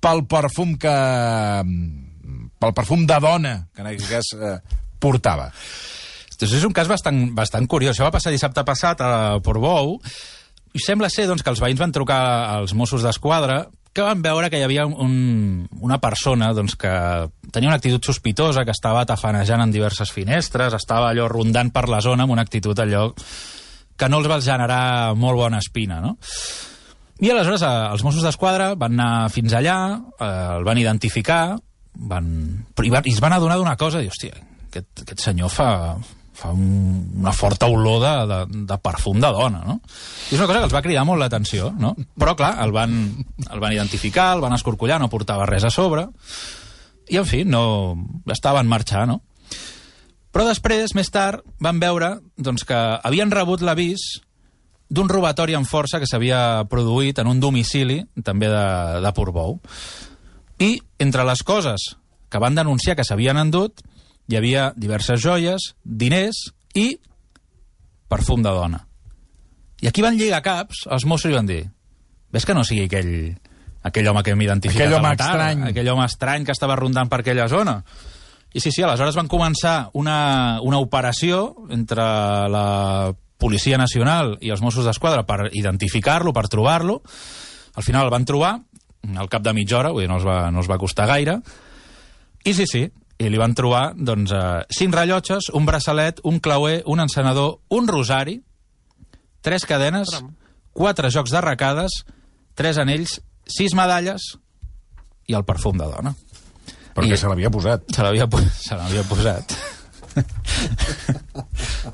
pel 0.02 0.26
perfum 0.26 0.74
que... 0.74 0.98
pel 2.58 2.74
perfum 2.74 3.06
de 3.06 3.18
dona 3.22 3.56
que 3.74 3.82
en 3.82 3.90
aquest 3.90 4.10
cas 4.10 4.34
eh, 4.38 4.56
portava? 4.98 5.52
Doncs 6.42 6.56
és 6.58 6.64
un 6.66 6.74
cas 6.74 6.88
bastant, 6.90 7.20
bastant 7.36 7.68
curiós. 7.70 7.94
Això 7.94 8.08
va 8.08 8.14
passar 8.14 8.32
dissabte 8.34 8.64
passat 8.66 9.02
a 9.04 9.12
Portbou 9.44 9.94
i 10.74 10.80
sembla 10.82 11.10
ser 11.12 11.28
doncs, 11.28 11.44
que 11.44 11.52
els 11.52 11.62
veïns 11.62 11.78
van 11.78 11.94
trucar 11.94 12.18
als 12.56 12.74
Mossos 12.74 13.04
d'Esquadra 13.06 13.62
que 13.92 14.02
van 14.02 14.22
veure 14.24 14.48
que 14.48 14.56
hi 14.56 14.64
havia 14.64 14.86
un, 14.88 15.66
una 15.84 15.98
persona 16.00 16.50
doncs, 16.56 16.74
que 16.80 16.92
tenia 17.52 17.68
una 17.68 17.76
actitud 17.76 18.02
sospitosa, 18.08 18.64
que 18.64 18.72
estava 18.72 19.04
tafanejant 19.08 19.66
en 19.66 19.74
diverses 19.74 20.10
finestres, 20.10 20.72
estava 20.78 21.10
allò 21.10 21.26
rondant 21.28 21.70
per 21.74 21.90
la 21.92 22.00
zona 22.00 22.24
amb 22.24 22.32
una 22.32 22.44
actitud 22.46 22.78
allò 22.80 23.10
que 23.12 24.08
no 24.08 24.22
els 24.22 24.30
va 24.32 24.40
generar 24.40 25.12
molt 25.14 25.36
bona 25.36 25.60
espina, 25.60 26.00
no? 26.00 26.16
I 27.22 27.30
aleshores 27.30 27.62
eh, 27.62 27.74
els 27.92 28.02
Mossos 28.02 28.24
d'Esquadra 28.24 28.72
van 28.80 28.96
anar 28.96 29.28
fins 29.30 29.52
allà, 29.54 29.76
eh, 30.16 30.32
el 30.56 30.64
van 30.66 30.80
identificar, 30.80 31.42
van, 32.08 32.32
i, 32.72 32.90
van, 32.90 33.04
i 33.04 33.12
es 33.12 33.20
van 33.22 33.36
adonar 33.36 33.60
d'una 33.60 33.76
cosa, 33.78 34.00
i 34.02 34.08
hòstia, 34.10 34.40
aquest, 34.70 35.04
aquest 35.04 35.28
senyor 35.28 35.52
fa, 35.52 35.68
fa 36.42 36.50
un, 36.52 36.64
una 37.22 37.32
forta 37.36 37.68
olor 37.70 38.00
de, 38.02 38.12
de, 38.30 38.64
de 38.68 38.78
perfum 38.82 39.20
de 39.22 39.30
dona, 39.34 39.62
no? 39.66 39.78
I 40.30 40.34
és 40.34 40.40
una 40.40 40.48
cosa 40.48 40.58
que 40.58 40.68
els 40.68 40.74
va 40.74 40.82
cridar 40.84 41.04
molt 41.08 41.22
l'atenció, 41.22 41.70
no? 41.78 41.94
Però, 42.18 42.34
clar, 42.38 42.56
el 42.64 42.74
van, 42.74 42.96
el 43.48 43.62
van 43.62 43.76
identificar, 43.76 44.32
el 44.36 44.42
van 44.44 44.56
escorcollar, 44.56 44.98
no 45.02 45.10
portava 45.12 45.46
res 45.48 45.68
a 45.68 45.70
sobre, 45.74 46.08
i, 47.08 47.18
en 47.20 47.28
fi, 47.28 47.44
no... 47.44 47.62
estava 48.32 48.62
en 48.62 48.70
marxar, 48.70 49.06
no? 49.10 49.20
Però 50.32 50.46
després, 50.48 50.94
més 50.96 51.10
tard, 51.12 51.44
van 51.60 51.80
veure 51.80 52.14
doncs, 52.40 52.64
que 52.64 52.76
havien 53.04 53.32
rebut 53.32 53.60
l'avís 53.60 54.06
d'un 54.92 55.08
robatori 55.08 55.56
en 55.56 55.66
força 55.68 56.00
que 56.00 56.08
s'havia 56.08 56.64
produït 56.72 57.20
en 57.20 57.28
un 57.28 57.40
domicili, 57.40 58.02
també 58.24 58.48
de, 58.52 58.66
de 59.04 59.12
Portbou. 59.16 59.58
I 60.60 60.74
entre 61.00 61.24
les 61.28 61.42
coses 61.44 61.92
que 62.32 62.40
van 62.40 62.56
denunciar 62.56 62.96
que 62.96 63.04
s'havien 63.04 63.40
endut, 63.40 63.84
hi 64.28 64.38
havia 64.38 64.72
diverses 64.76 65.20
joies, 65.22 65.72
diners 65.84 66.48
i 66.74 66.96
perfum 68.08 68.42
de 68.44 68.50
dona. 68.52 68.86
I 69.82 69.88
aquí 69.90 70.02
van 70.04 70.18
lligar 70.18 70.42
caps, 70.44 70.86
els 70.90 71.06
Mossos 71.08 71.32
i 71.32 71.36
van 71.36 71.48
dir 71.48 71.62
ves 72.32 72.46
que 72.48 72.56
no 72.56 72.64
sigui 72.64 72.86
aquell, 72.88 73.36
aquell 73.84 74.08
home 74.08 74.22
que 74.24 74.32
hem 74.32 74.42
identificat 74.46 74.86
Aquell 74.86 74.96
a 74.96 75.02
la 75.02 75.10
home 75.10 75.20
tarda, 75.20 75.50
estrany." 75.50 75.68
aquell 75.70 75.92
home 75.92 76.06
estrany 76.08 76.46
que 76.48 76.56
estava 76.56 76.78
rondant 76.80 77.12
per 77.12 77.20
aquella 77.20 77.46
zona. 77.48 77.82
I 78.52 78.60
sí, 78.60 78.72
sí, 78.72 78.82
aleshores 78.84 79.16
van 79.16 79.28
començar 79.32 79.90
una, 79.96 80.60
una 80.64 80.80
operació 80.80 81.68
entre 81.72 82.04
la 82.52 83.12
Policia 83.40 83.78
Nacional 83.80 84.36
i 84.40 84.52
els 84.54 84.60
Mossos 84.62 84.86
d'Esquadra 84.86 85.24
per 85.28 85.48
identificar-lo, 85.52 86.34
per 86.36 86.48
trobar-lo. 86.52 87.00
Al 87.74 87.84
final 87.84 88.06
el 88.06 88.12
van 88.12 88.26
trobar, 88.28 88.52
al 89.16 89.30
cap 89.32 89.42
de 89.42 89.54
mitja 89.56 89.78
hora, 89.80 89.92
vull 89.92 90.04
dir, 90.04 90.10
no 90.10 90.20
els 90.20 90.26
va, 90.28 90.50
no 90.52 90.60
els 90.60 90.68
va 90.70 90.78
costar 90.78 91.08
gaire. 91.10 91.38
I 92.44 92.52
sí, 92.54 92.68
sí, 92.68 92.84
i 93.22 93.30
li 93.30 93.38
van 93.38 93.54
trobar 93.54 93.92
doncs, 93.96 94.32
eh, 94.34 94.64
cinc 94.74 94.94
rellotges, 94.96 95.50
un 95.54 95.66
braçalet, 95.68 96.20
un 96.26 96.40
clauer, 96.42 96.82
un 96.90 97.00
encenedor, 97.04 97.60
un 97.70 97.86
rosari, 97.88 98.40
tres 99.40 99.64
cadenes, 99.66 100.08
quatre 100.72 101.10
jocs 101.14 101.30
d'arracades, 101.34 102.02
tres 102.58 102.78
anells, 102.82 103.20
sis 103.46 103.74
medalles 103.78 104.32
i 105.30 105.34
el 105.38 105.44
perfum 105.44 105.78
de 105.78 105.86
dona. 105.86 106.14
Perquè 106.94 107.14
I- 107.14 107.16
se 107.20 107.28
l'havia 107.30 107.50
posat. 107.50 107.86
Se 107.94 108.02
l'havia 108.02 108.26
se 108.58 108.74
l'havia 108.76 109.02
posat. 109.08 109.54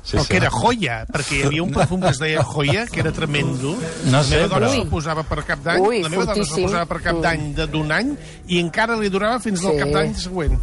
Sí, 0.03 0.17
el 0.17 0.25
que 0.27 0.37
era 0.37 0.49
joia, 0.51 1.05
perquè 1.07 1.37
hi 1.39 1.43
havia 1.47 1.63
un 1.63 1.71
perfum 1.71 2.01
que 2.03 2.09
es 2.11 2.19
deia 2.19 2.43
joia, 2.43 2.85
que 2.91 2.99
era 2.99 3.11
tremendo. 3.15 3.75
No 4.05 4.11
la 4.17 4.23
sé, 4.23 4.35
meva 4.35 4.47
dona 4.51 4.67
però- 4.67 4.71
se'l 4.75 4.89
posava 4.91 5.23
per 5.23 5.43
cap 5.47 5.61
d'any, 5.63 5.79
la 6.03 6.09
meva 6.09 6.25
dona 6.25 6.33
se'l 6.35 6.43
fortíssim. 6.45 6.65
posava 6.67 6.85
per 6.89 6.99
cap 7.05 7.21
d'any 7.23 7.53
de- 7.55 7.67
d'un 7.67 7.91
any, 7.95 8.11
i 8.47 8.59
encara 8.59 8.97
li 8.99 9.09
durava 9.09 9.39
fins 9.39 9.63
al 9.63 9.73
Sí. 9.73 9.79
cap 9.79 9.89
d'any 9.95 10.13
següent. 10.15 10.59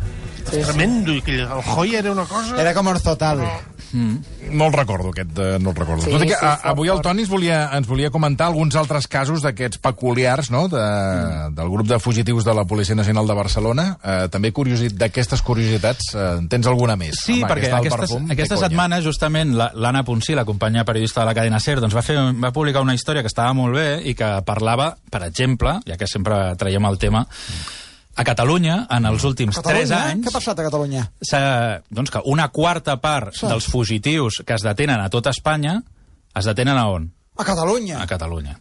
Sí, 0.46 0.56
sí. 0.60 0.62
Tremendo, 0.62 1.12
i 1.14 1.18
aquell, 1.24 1.40
el 1.42 1.62
joia 1.66 1.98
era 1.98 2.12
una 2.12 2.24
cosa... 2.30 2.54
Era 2.60 2.72
com 2.74 2.86
Orzotal. 2.92 3.40
No 3.96 4.66
el 4.66 4.72
recordo, 4.74 5.08
aquest, 5.10 5.30
eh, 5.38 5.58
no 5.60 5.70
el 5.70 5.76
recordo. 5.76 6.02
Sí, 6.04 6.10
Tot 6.10 6.22
i 6.24 6.28
que 6.28 6.34
sí, 6.36 6.44
a, 6.44 6.54
avui 6.72 6.90
el. 6.92 6.98
Toni 7.02 7.22
ens 7.24 7.30
volia, 7.30 7.60
ens 7.78 7.86
volia 7.88 8.10
comentar 8.12 8.48
alguns 8.50 8.74
altres 8.76 9.06
casos 9.08 9.40
d'aquests 9.44 9.78
peculiars, 9.80 10.50
no?, 10.52 10.66
de, 10.68 10.82
del 11.56 11.70
grup 11.72 11.86
de 11.88 11.98
fugitius 12.02 12.44
de 12.44 12.54
la 12.54 12.64
Policia 12.68 12.94
Nacional 12.98 13.26
de 13.30 13.36
Barcelona. 13.38 13.86
Eh, 14.02 14.28
també 14.32 14.50
curiosit 14.52 14.96
d'aquestes 14.98 15.40
curiositats, 15.46 16.10
eh, 16.14 16.26
en 16.42 16.48
tens 16.52 16.66
alguna 16.68 16.96
més? 17.00 17.16
Sí, 17.22 17.38
Home, 17.40 17.48
perquè 17.54 17.70
aquesta 17.72 17.96
perfum, 18.02 18.28
aquesta 18.36 18.58
setmana, 18.60 19.00
justament, 19.06 19.54
la- 19.56 19.70
l'Anna 19.74 20.04
Ponsí, 20.04 20.34
la 20.36 20.44
companya 20.44 20.84
periodista 20.84 21.22
de 21.22 21.30
la 21.30 21.34
cadena 21.38 21.60
SER, 21.62 21.78
doncs 21.80 21.94
va, 21.96 22.02
fer, 22.04 22.18
va 22.42 22.52
publicar 22.52 22.82
una 22.84 22.94
història 22.98 23.22
que 23.24 23.32
estava 23.32 23.54
molt 23.56 23.74
bé 23.78 23.88
i 24.04 24.14
que 24.18 24.28
parlava, 24.44 24.92
per 25.10 25.22
exemple, 25.30 25.78
ja 25.86 25.96
que 25.96 26.06
sempre 26.10 26.54
traiem 26.60 26.84
el 26.90 26.98
tema, 26.98 27.24
a 28.16 28.24
Catalunya, 28.24 28.86
en 28.90 29.06
els 29.06 29.24
últims 29.28 29.58
3 29.58 29.62
Catalunya? 29.62 29.98
anys... 30.12 30.24
Què 30.24 30.30
ha 30.32 30.36
passat 30.38 30.58
a 30.58 30.64
Catalunya? 30.66 31.02
doncs 31.90 32.10
que 32.14 32.22
una 32.24 32.48
quarta 32.48 32.96
part 33.00 33.34
Sí. 33.36 33.46
dels 33.46 33.66
fugitius 33.68 34.42
que 34.46 34.54
es 34.56 34.62
detenen 34.64 35.00
a 35.00 35.10
tot 35.12 35.26
Espanya 35.28 35.82
es 36.34 36.44
detenen 36.48 36.78
a 36.78 36.88
on? 36.88 37.12
A 37.36 37.44
Catalunya. 37.44 37.98
A 38.00 38.06
Catalunya. 38.08 38.54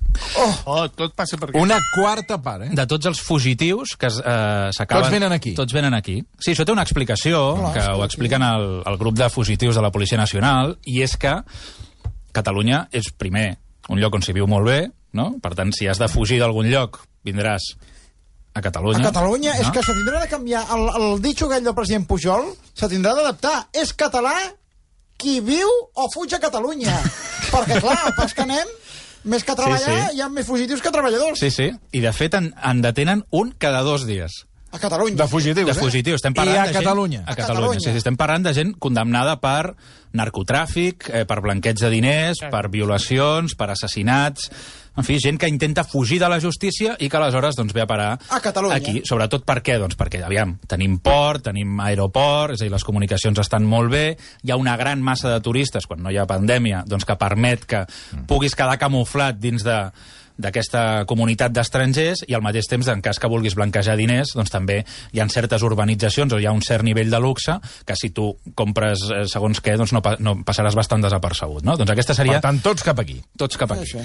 Oh, 0.66 0.90
tot 0.92 1.14
passa 1.16 1.38
per 1.40 1.48
aquí. 1.50 1.60
Una 1.60 1.78
quarta 1.96 2.42
part, 2.44 2.66
eh? 2.66 2.70
De 2.76 2.84
tots 2.86 3.06
els 3.08 3.22
fugitius 3.24 3.96
que 3.96 4.08
es, 4.08 4.18
eh, 4.20 4.68
s'acaben... 4.76 5.06
Tots 5.06 5.14
venen 5.16 5.32
aquí. 5.32 5.54
Tots 5.56 5.72
venen 5.74 5.94
aquí. 5.96 6.18
Sí, 6.44 6.52
això 6.52 6.66
té 6.68 6.74
una 6.76 6.84
explicació, 6.84 7.56
Clar, 7.56 7.72
que 7.74 7.86
ho 7.96 8.04
expliquen 8.04 8.44
el, 8.44 8.84
el 8.86 8.98
grup 9.00 9.16
de 9.16 9.30
fugitius 9.32 9.80
de 9.80 9.82
la 9.86 9.92
Policia 9.96 10.18
Nacional, 10.20 10.76
i 10.84 11.00
és 11.08 11.16
que 11.16 11.38
Catalunya 12.36 12.90
és, 12.92 13.08
primer, 13.16 13.56
un 13.88 14.02
lloc 14.02 14.16
on 14.20 14.26
s'hi 14.26 14.36
viu 14.36 14.48
molt 14.50 14.68
bé, 14.68 14.80
no? 15.16 15.30
Per 15.40 15.54
tant, 15.56 15.72
si 15.72 15.88
has 15.88 16.02
de 16.02 16.10
fugir 16.12 16.42
d'algun 16.44 16.68
lloc, 16.68 17.00
vindràs 17.24 17.72
a 18.56 18.62
Catalunya. 18.64 19.04
A 19.04 19.10
Catalunya 19.12 19.54
no? 19.54 19.62
és 19.62 19.70
que 19.76 19.84
se 19.84 19.94
tindrà 19.98 20.22
de 20.24 20.30
canviar 20.32 20.64
el, 20.74 20.86
el 20.96 21.22
ditxo 21.22 21.50
aquell 21.50 21.66
del 21.68 21.76
president 21.76 22.08
Pujol 22.08 22.48
se 22.74 22.88
tindrà 22.88 23.12
d'adaptar. 23.18 23.68
És 23.76 23.92
català 23.94 24.34
qui 25.20 25.38
viu 25.44 25.68
o 25.94 26.08
fuig 26.14 26.34
a 26.36 26.40
Catalunya. 26.44 26.96
Perquè, 27.54 27.82
clar, 27.84 28.00
pas 28.18 28.34
que 28.36 28.44
anem, 28.48 28.72
més 29.28 29.44
que 29.44 29.56
treballar, 29.56 29.80
Sí, 29.86 30.02
sí. 30.10 30.18
hi 30.18 30.22
ha 30.24 30.30
més 30.32 30.48
fugitius 30.48 30.82
que 30.84 30.92
treballadors. 30.92 31.40
Sí, 31.40 31.52
sí. 31.52 31.70
I, 31.92 32.00
de 32.04 32.12
fet, 32.16 32.34
en, 32.40 32.52
en 32.64 32.82
detenen 32.84 33.24
un 33.32 33.52
cada 33.60 33.82
dos 33.84 34.08
dies. 34.08 34.46
A 34.76 34.80
Catalunya. 34.80 35.16
De 35.16 35.28
fugitius, 35.32 35.68
de 35.70 35.74
fugitius. 35.78 36.18
Estem 36.20 36.34
parlant 36.36 36.56
I 36.58 36.60
a 36.60 36.66
de 36.68 36.74
gent- 36.74 36.82
Catalunya. 36.84 37.22
A 37.26 37.32
A 37.32 37.36
Catalunya, 37.36 37.60
Catalunya. 37.60 37.80
sí, 37.86 37.92
sí. 37.94 37.98
Estem 38.04 38.18
parlant 38.20 38.44
de 38.44 38.52
gent 38.58 38.74
condemnada 38.80 39.38
per 39.40 39.76
narcotràfic, 40.16 41.10
eh, 41.14 41.24
per 41.28 41.40
blanqueig 41.44 41.80
de 41.80 41.90
diners, 41.94 42.42
per 42.52 42.68
violacions, 42.72 43.56
per 43.56 43.70
assassinats... 43.76 44.50
En 44.96 45.04
fi, 45.04 45.18
gent 45.20 45.38
que 45.38 45.50
intenta 45.52 45.84
fugir 45.84 46.20
de 46.22 46.30
la 46.32 46.40
justícia 46.40 46.96
i 47.00 47.10
que 47.12 47.18
aleshores 47.20 47.58
doncs, 47.58 47.74
ve 47.76 47.82
a 47.84 47.88
parar 47.88 48.18
A 48.30 48.40
Catalunya. 48.40 48.78
aquí. 48.78 49.02
Sobretot 49.04 49.44
per 49.46 49.60
què? 49.62 49.78
Doncs 49.82 49.98
perquè, 50.00 50.24
aviam, 50.24 50.56
tenim 50.68 51.00
port, 51.04 51.44
tenim 51.50 51.80
aeroport, 51.84 52.54
és 52.56 52.62
a 52.62 52.66
dir, 52.66 52.72
les 52.72 52.84
comunicacions 52.88 53.40
estan 53.44 53.66
molt 53.68 53.92
bé, 53.92 54.06
hi 54.44 54.52
ha 54.52 54.58
una 54.58 54.78
gran 54.78 55.02
massa 55.04 55.34
de 55.34 55.42
turistes, 55.44 55.86
quan 55.86 56.02
no 56.04 56.12
hi 56.12 56.18
ha 56.18 56.26
pandèmia, 56.30 56.84
doncs 56.88 57.06
que 57.06 57.16
permet 57.20 57.66
que 57.66 57.86
puguis 58.28 58.56
quedar 58.56 58.78
camuflat 58.80 59.40
dins 59.40 59.64
de 59.68 59.80
d'aquesta 60.38 61.06
comunitat 61.10 61.54
d'estrangers 61.56 62.26
i 62.28 62.36
al 62.36 62.44
mateix 62.46 62.68
temps, 62.72 62.88
en 62.92 63.02
cas 63.06 63.20
que 63.22 63.30
vulguis 63.32 63.56
blanquejar 63.56 63.96
diners, 64.00 64.34
doncs 64.36 64.52
també 64.54 64.82
hi 65.14 65.22
ha 65.22 65.28
certes 65.32 65.64
urbanitzacions 65.64 66.34
o 66.34 66.40
hi 66.40 66.48
ha 66.48 66.54
un 66.56 66.64
cert 66.66 66.84
nivell 66.84 67.12
de 67.12 67.22
luxe 67.24 67.58
que 67.86 67.96
si 68.00 68.12
tu 68.16 68.32
compres 68.56 69.06
eh, 69.12 69.24
segons 69.32 69.62
què, 69.64 69.78
doncs 69.80 69.96
no, 69.96 70.04
pa 70.06 70.18
no 70.20 70.38
passaràs 70.46 70.76
bastant 70.78 71.06
desapercebut, 71.06 71.64
no? 71.66 71.78
Doncs 71.80 71.96
aquesta 71.96 72.18
seria 72.18 72.40
Per 72.40 72.50
tant, 72.50 72.62
tots 72.66 72.84
cap 72.86 73.00
aquí. 73.00 73.22
tots 73.38 73.58
cap 73.58 73.72
aquí. 73.76 73.88
Això. 73.88 74.04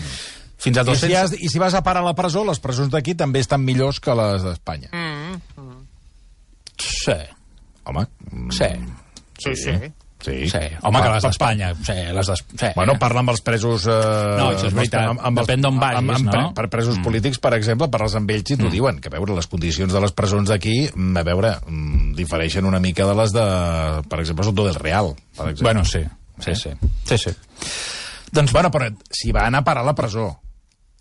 Fins 0.60 0.76
a 0.76 0.84
I 0.84 0.84
si, 0.84 1.08
200... 1.08 1.16
has, 1.16 1.34
I 1.40 1.48
si 1.48 1.58
vas 1.58 1.74
a 1.74 1.82
parar 1.82 2.02
a 2.04 2.10
la 2.10 2.14
presó, 2.14 2.44
les 2.44 2.60
presons 2.60 2.92
d'aquí 2.92 3.14
també 3.16 3.40
estan 3.40 3.64
millors 3.64 4.00
que 4.00 4.14
les 4.14 4.44
d'Espanya. 4.44 4.90
Sí, 6.80 7.16
Home, 7.84 8.06
mm, 8.30 8.50
sí. 8.50 8.68
Sí, 9.38 9.56
sí. 9.56 9.72
sí. 9.72 9.92
Sí, 10.24 10.60
home, 10.82 11.00
que 11.00 11.08
les 11.10 11.22
Pa- 11.22 11.28
pa- 11.28 11.28
d'Espanya. 11.28 11.70
Sí, 11.86 11.96
les 12.16 12.30
d'Es- 12.30 12.44
sí. 12.52 12.70
Bueno, 12.76 12.96
parla 13.00 13.22
amb 13.24 13.32
els 13.32 13.40
presos... 13.46 13.86
Eh, 13.86 14.36
No, 14.40 14.50
això 14.52 14.68
és 14.68 14.76
veritat. 14.76 15.22
Depèn 15.40 15.64
d'on 15.64 15.78
vagis, 15.80 16.00
amb, 16.02 16.14
amb, 16.16 16.26
no? 16.28 16.42
Per, 16.50 16.64
per 16.64 16.72
presos 16.76 16.98
mm. 16.98 17.06
polítics, 17.06 17.40
per 17.42 17.54
exemple, 17.56 17.88
parles 17.92 18.16
amb 18.18 18.30
ells 18.30 18.50
i 18.52 18.56
t'ho 18.56 18.68
mm. 18.68 18.74
diuen, 18.74 19.00
que 19.00 19.08
a 19.08 19.14
veure, 19.16 19.36
les 19.38 19.48
condicions 19.50 19.92
de 19.92 20.02
les 20.04 20.12
presons 20.16 20.52
d'aquí, 20.52 20.76
mm, 20.94 21.16
a 21.16 21.24
veure, 21.26 21.54
mm, 21.66 22.12
difereixen 22.18 22.68
una 22.68 22.80
mica 22.80 23.06
de 23.08 23.16
les 23.22 23.32
de, 23.36 23.46
per 24.10 24.20
exemple, 24.20 24.44
Soto 24.50 24.68
del 24.68 24.78
Real, 24.78 25.14
per 25.36 25.48
exemple. 25.52 25.66
Bueno, 25.70 25.84
sí, 25.84 26.04
sí, 26.44 26.54
sí. 26.54 26.70
sí, 27.08 27.18
sí. 27.18 27.34
doncs, 28.32 28.52
bueno, 28.52 28.70
però 28.70 28.90
si 29.10 29.32
va 29.32 29.46
anar 29.48 29.64
a 29.64 29.66
parar 29.66 29.82
a 29.82 29.90
la 29.90 29.96
presó, 29.98 30.28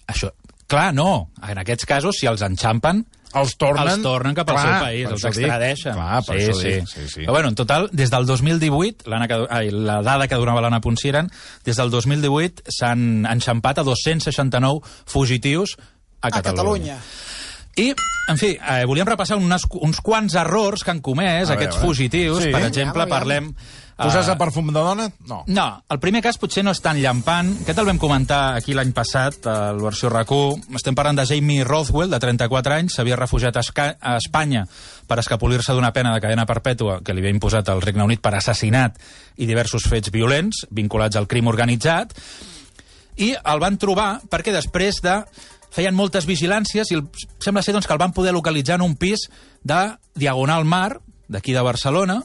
Això, 0.10 0.32
clar, 0.66 0.90
no. 0.98 1.30
En 1.46 1.60
aquests 1.62 1.86
casos, 1.86 2.18
si 2.18 2.26
els 2.30 2.42
enxampen, 2.42 3.04
els 3.38 3.56
tornen... 3.62 3.92
els 3.92 4.02
tornen 4.04 4.38
cap 4.38 4.50
al 4.50 4.58
Clar, 4.58 4.66
seu 4.66 4.86
país, 4.88 5.10
els 5.10 5.26
extradeixen. 5.30 5.94
Clar, 5.94 6.22
per 6.26 6.36
sí, 6.38 6.46
això 6.46 6.58
sí. 6.58 6.74
dic, 6.74 6.90
sí, 6.90 7.06
sí. 7.06 7.22
Però 7.28 7.36
bueno, 7.38 7.52
en 7.54 7.60
total, 7.60 7.90
des 7.94 8.10
del 8.14 8.26
2018, 8.26 9.10
l'Anna 9.12 9.30
que, 9.30 9.40
ai, 9.54 9.70
la 9.70 10.00
dada 10.06 10.28
que 10.28 10.40
donava 10.42 10.64
l'Anna 10.66 10.82
Poncieren, 10.82 11.30
des 11.68 11.78
del 11.78 11.94
2018 11.94 12.74
s'han 12.80 13.26
enxampat 13.30 13.84
a 13.84 13.88
269 13.88 14.82
fugitius 15.06 15.78
a 16.22 16.28
A 16.28 16.42
Catalunya. 16.42 16.98
I, 17.78 17.94
en 18.28 18.38
fi, 18.38 18.56
eh, 18.58 18.86
volíem 18.90 19.08
repassar 19.08 19.38
unes, 19.38 19.64
uns 19.80 20.02
quants 20.02 20.34
errors 20.36 20.84
que 20.84 20.92
han 20.92 21.02
comès 21.06 21.50
A 21.50 21.54
aquests 21.54 21.78
veure. 21.78 21.88
fugitius. 21.88 22.44
Sí. 22.44 22.52
Per 22.52 22.66
exemple, 22.66 23.04
Aviam, 23.04 23.20
aviam. 23.20 23.54
parlem... 23.54 23.54
Posar-se 24.00 24.32
eh, 24.32 24.38
perfum 24.40 24.68
de 24.72 24.80
dona? 24.80 25.10
No. 25.28 25.42
no, 25.52 25.64
el 25.92 26.00
primer 26.00 26.22
cas 26.24 26.38
potser 26.40 26.62
no 26.64 26.72
és 26.72 26.80
tan 26.80 26.96
llampant. 27.02 27.50
Aquest 27.66 27.82
el 27.82 27.88
vam 27.90 27.98
comentar 28.00 28.56
aquí 28.56 28.72
l'any 28.72 28.94
passat, 28.96 29.44
a 29.44 29.74
la 29.76 29.82
versió 29.84 30.08
RAC1. 30.08 30.70
Estem 30.80 30.96
parlant 30.96 31.20
de 31.20 31.26
Jamie 31.28 31.66
Rothwell, 31.68 32.08
de 32.10 32.20
34 32.24 32.78
anys, 32.78 32.96
s'havia 32.96 33.18
refugiat 33.20 33.60
a, 33.60 33.60
Esca 33.60 33.90
a 34.00 34.16
Espanya 34.16 34.64
per 35.06 35.20
escapolir-se 35.20 35.76
d'una 35.76 35.92
pena 35.92 36.14
de 36.16 36.22
cadena 36.24 36.46
perpètua 36.48 37.02
que 37.04 37.12
li 37.12 37.20
havia 37.20 37.36
imposat 37.36 37.68
el 37.76 37.84
Regne 37.84 38.08
Unit 38.08 38.22
per 38.24 38.32
assassinat 38.40 38.96
i 39.36 39.46
diversos 39.50 39.84
fets 39.92 40.12
violents 40.16 40.64
vinculats 40.72 41.20
al 41.20 41.28
crim 41.28 41.52
organitzat. 41.52 42.16
I 43.20 43.34
el 43.36 43.60
van 43.60 43.76
trobar 43.76 44.14
perquè 44.32 44.56
després 44.56 45.02
de 45.04 45.20
feien 45.76 45.96
moltes 45.96 46.28
vigilàncies 46.30 46.92
i 46.92 46.98
el, 46.98 47.06
sembla 47.44 47.64
ser 47.66 47.76
doncs, 47.76 47.88
que 47.88 47.96
el 47.96 48.02
van 48.02 48.16
poder 48.16 48.34
localitzar 48.34 48.80
en 48.80 48.88
un 48.88 48.98
pis 49.00 49.28
de 49.64 49.82
Diagonal 50.16 50.66
Mar, 50.66 51.00
d'aquí 51.30 51.54
de 51.54 51.64
Barcelona, 51.66 52.24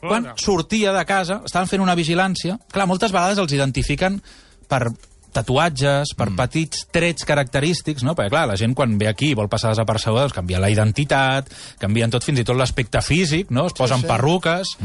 quan 0.00 0.32
sortia 0.36 0.92
de 0.92 1.04
casa, 1.08 1.40
estaven 1.48 1.68
fent 1.70 1.82
una 1.82 1.96
vigilància... 1.96 2.58
Clar, 2.72 2.86
moltes 2.86 3.14
vegades 3.14 3.40
els 3.42 3.54
identifiquen 3.56 4.20
per 4.68 4.90
tatuatges, 5.36 6.14
per 6.16 6.30
mm. 6.30 6.38
petits 6.38 6.86
trets 6.94 7.26
característics, 7.28 8.04
no? 8.06 8.14
Perquè, 8.16 8.32
clar, 8.32 8.46
la 8.48 8.56
gent 8.60 8.76
quan 8.76 8.96
ve 9.00 9.10
aquí 9.10 9.32
i 9.32 9.36
vol 9.36 9.50
passar 9.52 9.74
desapercebuda, 9.74 10.26
doncs 10.26 10.36
canvia 10.36 10.62
la 10.62 10.70
identitat, 10.72 11.50
canvien 11.82 12.12
tot, 12.12 12.24
fins 12.24 12.40
i 12.40 12.46
tot 12.46 12.56
l'aspecte 12.56 13.02
físic, 13.04 13.52
no? 13.52 13.66
Es 13.70 13.76
posen 13.76 14.04
sí. 14.04 14.08
perruques, 14.08 14.76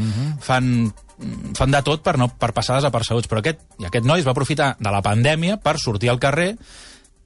fan, 0.44 0.92
fan 1.58 1.76
de 1.76 1.84
tot 1.88 2.04
per, 2.04 2.18
no, 2.20 2.32
per 2.36 2.52
passar 2.58 2.82
desapercebuts. 2.82 3.32
Però 3.32 3.44
aquest, 3.44 3.64
i 3.80 3.88
aquest 3.88 4.08
noi 4.08 4.24
es 4.24 4.28
va 4.28 4.36
aprofitar 4.36 4.74
de 4.80 4.94
la 4.94 5.04
pandèmia 5.06 5.60
per 5.64 5.78
sortir 5.80 6.12
al 6.12 6.20
carrer, 6.24 6.54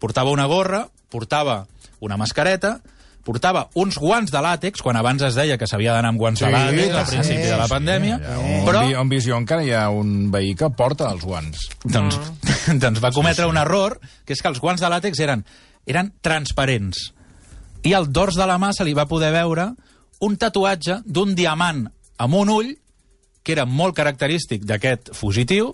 portava 0.06 0.30
una 0.30 0.46
gorra, 0.46 0.84
portava 1.10 1.64
una 2.06 2.18
mascareta, 2.22 2.76
portava 3.26 3.64
uns 3.82 3.98
guants 3.98 4.30
de 4.30 4.42
làtex, 4.44 4.84
quan 4.86 5.00
abans 5.00 5.24
es 5.26 5.34
deia 5.34 5.58
que 5.58 5.66
s'havia 5.66 5.96
d'anar 5.96 6.12
amb 6.14 6.22
guants 6.22 6.44
de 6.44 6.46
Sí, 6.46 6.54
làtex 6.54 6.94
al 6.94 7.08
sí, 7.08 7.16
principi 7.16 7.48
de 7.50 7.58
la 7.58 7.66
sí, 7.66 7.74
pandèmia, 7.74 8.20
ha 8.22 8.36
un, 8.38 8.60
però 8.68 8.84
on 9.02 9.10
visió 9.10 9.40
encara 9.42 9.66
hi 9.66 9.74
ha 9.74 9.88
un 9.90 10.30
veí 10.34 10.54
que 10.54 10.70
porta 10.78 11.10
els 11.10 11.26
guants. 11.26 11.66
doncs, 11.84 12.20
doncs 12.84 13.02
va 13.02 13.12
cometre 13.16 13.50
un 13.50 13.58
error, 13.58 13.98
que 14.26 14.38
és 14.38 14.44
que 14.46 14.52
els 14.54 14.62
guants 14.62 14.84
de 14.84 14.92
làtex 14.94 15.24
eren, 15.26 15.42
eren 15.90 16.14
transparents. 16.22 17.08
I 17.86 17.96
al 17.98 18.12
dors 18.14 18.38
de 18.38 18.46
la 18.46 18.60
mà 18.62 18.72
se 18.78 18.86
li 18.86 18.94
va 18.98 19.08
poder 19.10 19.32
veure 19.34 19.72
un 20.26 20.38
tatuatge 20.38 21.02
d'un 21.06 21.34
diamant 21.38 21.88
amb 22.22 22.38
un 22.38 22.54
ull, 22.54 22.76
que 23.42 23.58
era 23.58 23.66
molt 23.66 23.98
característic 23.98 24.70
d'aquest 24.70 25.16
fugitiu, 25.18 25.74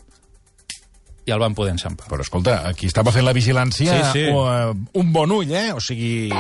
i 1.26 1.32
el 1.32 1.40
van 1.40 1.54
poder 1.54 1.74
enxampar. 1.76 2.08
Però 2.10 2.22
escolta, 2.26 2.62
aquí 2.70 2.88
estava 2.90 3.12
fent 3.14 3.26
la 3.28 3.34
vigilància 3.38 4.00
Sí, 4.12 4.24
sí. 4.26 4.30
uh, 4.32 4.74
un 4.98 5.14
bon 5.14 5.32
ull, 5.32 5.52
eh? 5.54 5.70
O 5.74 5.80
sigui, 5.84 6.32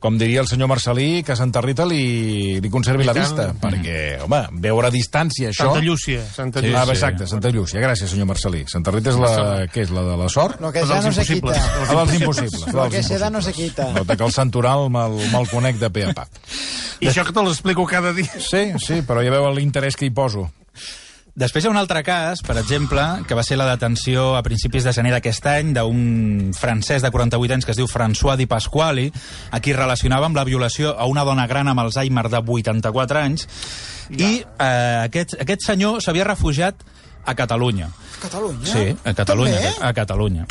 com 0.00 0.14
diria 0.16 0.40
el 0.40 0.48
senyor 0.48 0.70
Marcelí, 0.70 1.22
que 1.22 1.32
a 1.34 1.36
Santa 1.36 1.60
Rita 1.60 1.84
li, 1.84 2.56
li 2.64 2.70
conservi 2.72 3.04
la 3.04 3.12
tant. 3.12 3.26
vista. 3.26 3.44
Perquè, 3.60 3.96
home, 4.24 4.38
veure 4.64 4.88
a 4.88 4.90
distància 4.94 5.50
això... 5.50 5.66
Santa 5.68 5.82
Llúcia. 5.84 6.22
Santa 6.24 6.62
Sí, 6.64 6.70
Ah, 6.72 6.86
Llúcia. 6.86 6.94
exacte, 6.94 7.26
Santa 7.28 7.50
Llúcia. 7.52 7.82
Gràcies, 7.84 8.08
senyor 8.08 8.30
Marcelí. 8.30 8.62
Santa 8.66 8.94
Rita 8.96 9.12
és 9.12 9.18
la... 9.20 9.34
Què 9.68 9.82
és, 9.84 9.92
la 9.92 10.06
de 10.08 10.16
la 10.16 10.30
sort? 10.32 10.56
Lo 10.64 10.72
que 10.72 10.86
ja 10.88 11.02
no 11.04 11.12
se 11.12 11.26
quita. 11.28 11.52
La 11.92 12.06
dels 12.06 12.16
impossibles. 12.22 12.64
la 12.72 12.86
dels 12.88 12.94
que 12.96 13.02
se 13.02 13.18
da 13.20 13.28
no 13.28 13.42
se 13.44 13.52
quita. 13.52 13.90
Nota 13.92 14.16
que 14.16 14.24
el 14.24 14.32
santoral 14.32 14.88
me'l 14.88 15.18
me 15.34 15.44
conec 15.52 15.76
de 15.76 15.90
pe 15.92 16.06
a 16.08 16.14
pa. 16.16 16.24
I 17.04 17.12
això 17.12 17.26
que 17.28 17.36
te 17.36 17.44
l'explico 17.44 17.84
cada 17.84 18.14
dia. 18.16 18.32
Sí, 18.40 18.70
sí, 18.80 19.02
però 19.04 19.20
ja 19.20 19.36
veu 19.36 19.52
l'interès 19.52 20.00
que 20.00 20.08
hi 20.08 20.10
poso. 20.16 20.48
Després 21.40 21.64
hi 21.64 21.68
ha 21.70 21.72
un 21.72 21.78
altre 21.80 22.02
cas, 22.04 22.42
per 22.44 22.58
exemple, 22.60 23.00
que 23.24 23.36
va 23.38 23.40
ser 23.46 23.56
la 23.56 23.64
detenció 23.70 24.34
a 24.36 24.42
principis 24.44 24.84
de 24.84 24.92
gener 24.92 25.14
d'aquest 25.14 25.46
any 25.48 25.70
d'un 25.72 26.50
francès 26.52 27.00
de 27.00 27.08
48 27.14 27.56
anys 27.56 27.64
que 27.64 27.72
es 27.72 27.78
diu 27.80 27.88
François 27.88 28.36
Di 28.36 28.44
Pasquali, 28.50 29.06
a 29.48 29.60
qui 29.64 29.72
relacionava 29.72 30.28
amb 30.28 30.36
la 30.36 30.44
violació 30.44 30.92
a 30.92 31.06
una 31.08 31.24
dona 31.24 31.46
gran 31.48 31.70
amb 31.72 31.80
Alzheimer 31.80 32.26
de 32.28 32.42
84 32.44 33.22
anys, 33.22 33.46
i 34.12 34.42
eh, 34.42 35.06
aquest, 35.06 35.38
aquest 35.40 35.64
senyor 35.64 36.02
s'havia 36.04 36.28
refugiat 36.28 36.84
a 37.24 37.34
Catalunya. 37.38 37.88
Catalunya? 38.20 38.68
Sí, 38.68 38.84
a 39.00 39.16
Catalunya. 39.16 39.56
També? 39.56 39.74
A 39.80 39.94
Catalunya. 39.96 40.46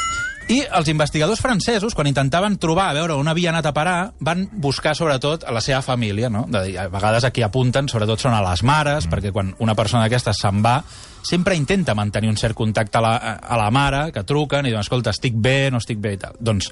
I 0.49 0.63
els 0.65 0.87
investigadors 0.89 1.43
francesos, 1.43 1.93
quan 1.93 2.07
intentaven 2.09 2.55
trobar, 2.57 2.87
a 2.89 2.95
veure 2.97 3.13
on 3.19 3.27
havia 3.29 3.51
anat 3.51 3.67
a 3.69 3.73
parar, 3.73 3.97
van 4.25 4.47
buscar 4.49 4.95
sobretot 4.97 5.43
a 5.45 5.53
la 5.53 5.61
seva 5.61 5.83
família, 5.85 6.31
no? 6.33 6.47
De, 6.49 6.63
a 6.73 6.87
vegades 6.89 7.27
aquí 7.27 7.43
apunten, 7.45 7.85
sobretot 7.91 8.23
són 8.23 8.33
a 8.33 8.41
les 8.41 8.63
mares, 8.65 9.05
mm. 9.05 9.13
perquè 9.13 9.31
quan 9.35 9.51
una 9.61 9.75
persona 9.77 10.07
d'aquestes 10.07 10.41
se'n 10.41 10.63
va, 10.65 10.79
sempre 11.21 11.53
intenta 11.53 11.93
mantenir 11.93 12.31
un 12.33 12.39
cert 12.41 12.57
contacte 12.57 12.97
a 12.97 13.03
la, 13.05 13.13
a 13.37 13.59
la 13.61 13.69
mare, 13.69 14.07
que 14.15 14.25
truquen 14.25 14.65
i 14.65 14.73
diuen, 14.73 14.81
escolta, 14.81 15.13
estic 15.13 15.37
bé, 15.37 15.69
no 15.69 15.83
estic 15.83 16.01
bé 16.01 16.15
i 16.17 16.21
tal. 16.23 16.39
Doncs, 16.41 16.71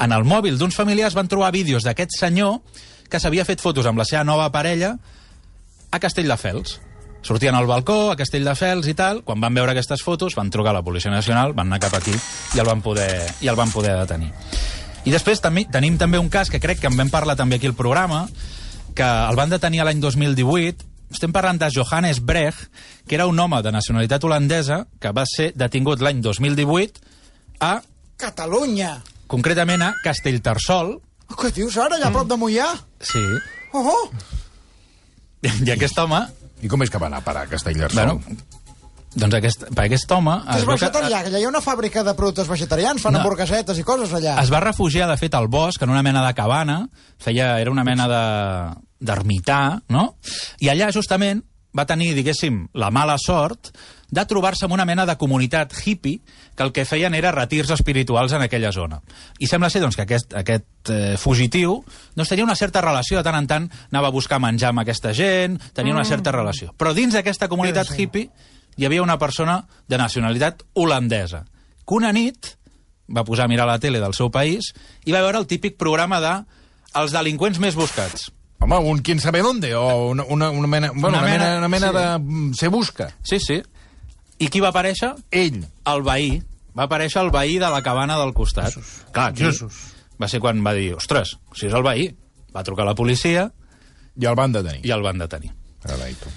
en 0.00 0.16
el 0.16 0.24
mòbil 0.24 0.56
d'uns 0.56 0.78
familiars 0.78 1.18
van 1.18 1.28
trobar 1.28 1.52
vídeos 1.52 1.84
d'aquest 1.84 2.16
senyor 2.16 2.62
que 3.12 3.20
s'havia 3.20 3.44
fet 3.44 3.60
fotos 3.60 3.84
amb 3.84 4.00
la 4.00 4.08
seva 4.08 4.24
nova 4.24 4.48
parella 4.54 4.94
a 5.92 6.00
Castelldefels. 6.00 6.78
Sortien 7.22 7.54
al 7.54 7.66
balcó, 7.70 8.10
a 8.10 8.16
Castelldefels 8.18 8.88
i 8.90 8.94
tal, 8.98 9.22
quan 9.22 9.40
van 9.40 9.54
veure 9.54 9.70
aquestes 9.72 10.02
fotos 10.02 10.34
van 10.34 10.50
trucar 10.50 10.72
a 10.72 10.80
la 10.80 10.82
Policia 10.82 11.10
Nacional, 11.12 11.52
van 11.54 11.68
anar 11.70 11.78
cap 11.84 11.94
aquí 11.94 12.12
i 12.12 12.58
el 12.58 12.66
van 12.66 12.82
poder, 12.82 13.08
i 13.40 13.48
el 13.48 13.56
van 13.58 13.70
poder 13.70 13.94
detenir. 14.00 14.32
I 15.06 15.10
després 15.14 15.40
també, 15.42 15.64
tenim 15.70 15.96
també 15.98 16.18
un 16.18 16.28
cas 16.30 16.50
que 16.50 16.60
crec 16.62 16.80
que 16.82 16.90
en 16.90 16.96
vam 16.98 17.10
parlar 17.10 17.36
també 17.38 17.56
aquí 17.60 17.66
al 17.70 17.74
programa, 17.78 18.24
que 18.94 19.06
el 19.06 19.38
van 19.38 19.50
detenir 19.50 19.84
l'any 19.86 20.00
2018, 20.02 20.84
estem 21.12 21.32
parlant 21.32 21.58
de 21.60 21.68
Johannes 21.74 22.20
Brecht, 22.24 22.68
que 23.06 23.14
era 23.18 23.26
un 23.28 23.38
home 23.38 23.62
de 23.62 23.70
nacionalitat 23.72 24.24
holandesa 24.24 24.86
que 24.98 25.10
va 25.12 25.24
ser 25.28 25.52
detingut 25.54 26.00
l'any 26.02 26.20
2018 26.24 27.00
a, 27.60 27.80
Catalunya. 28.18 29.00
concretament 29.26 29.82
a 29.82 29.94
Castellterçol, 30.04 30.98
Què 31.32 31.48
dius 31.56 31.78
ara, 31.80 31.96
allà 31.96 32.10
a 32.10 32.12
prop 32.12 32.28
de 32.28 32.36
Mollà? 32.36 32.68
sí, 33.00 33.22
Oh, 33.72 33.80
oh. 33.88 34.10
i 35.42 35.70
aquest 35.72 35.96
home, 35.98 36.18
I 36.62 36.68
com 36.70 36.82
és 36.84 36.90
que 36.90 36.98
va 37.02 37.08
anar 37.10 37.18
a 37.22 37.26
parar 37.26 37.42
a 37.46 37.50
Castellterçol? 37.50 38.18
bueno, 38.22 38.36
doncs 39.14 39.34
aquest, 39.36 39.64
per 39.76 39.84
aquest 39.88 40.10
home... 40.14 40.38
Que 40.46 40.54
és 40.56 40.62
es 40.62 40.64
veu 40.66 40.76
que- 40.76 40.80
vegetarià, 40.86 41.22
que 41.22 41.28
allà 41.32 41.40
hi 41.42 41.44
ha 41.44 41.50
una 41.50 41.60
fàbrica 41.60 42.04
de 42.06 42.14
productes 42.16 42.48
vegetarians, 42.48 43.02
fan 43.02 43.12
No. 43.12 43.20
hamburguesetes 43.20 43.78
i 43.78 43.84
coses 43.84 44.12
allà. 44.16 44.38
Es 44.40 44.50
va 44.52 44.60
refugiar, 44.64 45.08
de 45.10 45.16
fet, 45.20 45.34
al 45.34 45.48
bosc, 45.52 45.82
en 45.82 45.90
una 45.90 46.02
mena 46.06 46.22
de 46.26 46.32
cabana, 46.38 46.78
feia, 47.20 47.58
era 47.60 47.70
una 47.70 47.84
mena 47.84 48.06
de 48.08 48.22
d'ermità, 49.02 49.82
no? 49.90 50.14
I 50.62 50.68
allà, 50.70 50.92
justament, 50.94 51.42
va 51.76 51.84
tenir, 51.90 52.12
diguéssim, 52.14 52.68
la 52.78 52.90
mala 52.94 53.16
sort 53.18 53.72
de 54.12 54.24
trobar-se 54.28 54.66
amb 54.66 54.74
una 54.76 54.84
mena 54.84 55.06
de 55.08 55.14
comunitat 55.16 55.72
hippie 55.86 56.20
que 56.54 56.62
el 56.66 56.72
que 56.76 56.84
feien 56.84 57.14
era 57.16 57.30
retirs 57.32 57.70
espirituals 57.72 58.34
en 58.36 58.42
aquella 58.44 58.70
zona. 58.72 58.98
I 59.40 59.48
sembla 59.48 59.70
ser 59.72 59.80
doncs, 59.80 59.96
que 59.96 60.04
aquest, 60.04 60.34
aquest 60.36 60.90
eh, 60.92 61.16
fugitiu 61.16 61.78
doncs, 62.14 62.28
tenia 62.28 62.44
una 62.44 62.56
certa 62.58 62.82
relació, 62.84 63.16
de 63.16 63.24
tant 63.24 63.38
en 63.40 63.48
tant 63.48 63.68
anava 63.90 64.10
a 64.12 64.14
buscar 64.14 64.38
menjar 64.38 64.70
amb 64.74 64.82
aquesta 64.84 65.14
gent, 65.16 65.56
tenia 65.72 65.94
una 65.96 66.04
certa 66.04 66.30
relació. 66.32 66.74
Però 66.76 66.92
dins 66.92 67.16
d'aquesta 67.16 67.48
comunitat 67.48 67.88
hippie 67.98 68.28
hi 68.76 68.84
havia 68.88 69.02
una 69.02 69.16
persona 69.18 69.62
de 69.88 69.98
nacionalitat 69.98 70.62
holandesa, 70.74 71.46
que 71.88 71.94
una 71.96 72.12
nit 72.12 72.52
va 73.08 73.24
posar 73.24 73.44
a 73.46 73.48
mirar 73.48 73.66
la 73.66 73.78
tele 73.80 73.98
del 74.00 74.12
seu 74.14 74.30
país 74.30 74.74
i 75.04 75.12
va 75.12 75.20
veure 75.24 75.40
el 75.40 75.48
típic 75.48 75.76
programa 75.80 76.20
de 76.20 76.36
els 77.00 77.12
delinqüents 77.16 77.58
més 77.64 77.74
buscats. 77.76 78.28
Home, 78.62 78.76
un 78.78 79.00
quién 79.02 79.18
sabe 79.20 79.40
dónde, 79.42 79.74
o 79.74 80.10
una, 80.12 80.22
una, 80.28 80.50
una 80.50 80.68
mena, 80.68 80.90
bueno, 80.94 81.08
una, 81.08 81.18
Una 81.18 81.26
mena, 81.26 81.44
mena- 81.44 81.58
una 81.58 81.68
mena 81.68 81.88
sí. 81.90 81.96
de... 81.96 82.18
mm, 82.18 82.52
Se 82.54 82.68
busca. 82.68 83.08
Sí, 83.24 83.40
sí. 83.40 83.62
I 84.42 84.48
qui 84.50 84.60
va 84.64 84.72
aparèixer? 84.72 85.12
Ell. 85.30 85.60
El 85.86 86.02
veí 86.06 86.40
va 86.76 86.86
aparèixer 86.88 87.20
el 87.22 87.30
veí 87.30 87.58
de 87.62 87.68
la 87.70 87.82
cabana 87.84 88.18
del 88.18 88.32
costat. 88.34 88.74
Clar, 89.12 89.30
aquí 89.30 89.44
Jesús. 89.44 89.74
va 90.20 90.28
ser 90.28 90.40
quan 90.40 90.62
va 90.64 90.72
dir, 90.74 90.92
ostres, 90.96 91.36
si 91.54 91.66
és 91.68 91.74
el 91.74 91.82
veí, 91.86 92.08
va 92.54 92.62
trucar 92.64 92.84
a 92.86 92.90
la 92.92 92.94
policia 92.98 93.50
I 94.16 94.26
el 94.26 94.34
van 94.36 94.52
detenir. 94.52 94.84
i 94.86 94.90
el 94.94 95.02
van 95.02 95.18
detenir. 95.18 95.52
Carai, 95.82 96.14
tu. 96.14 96.30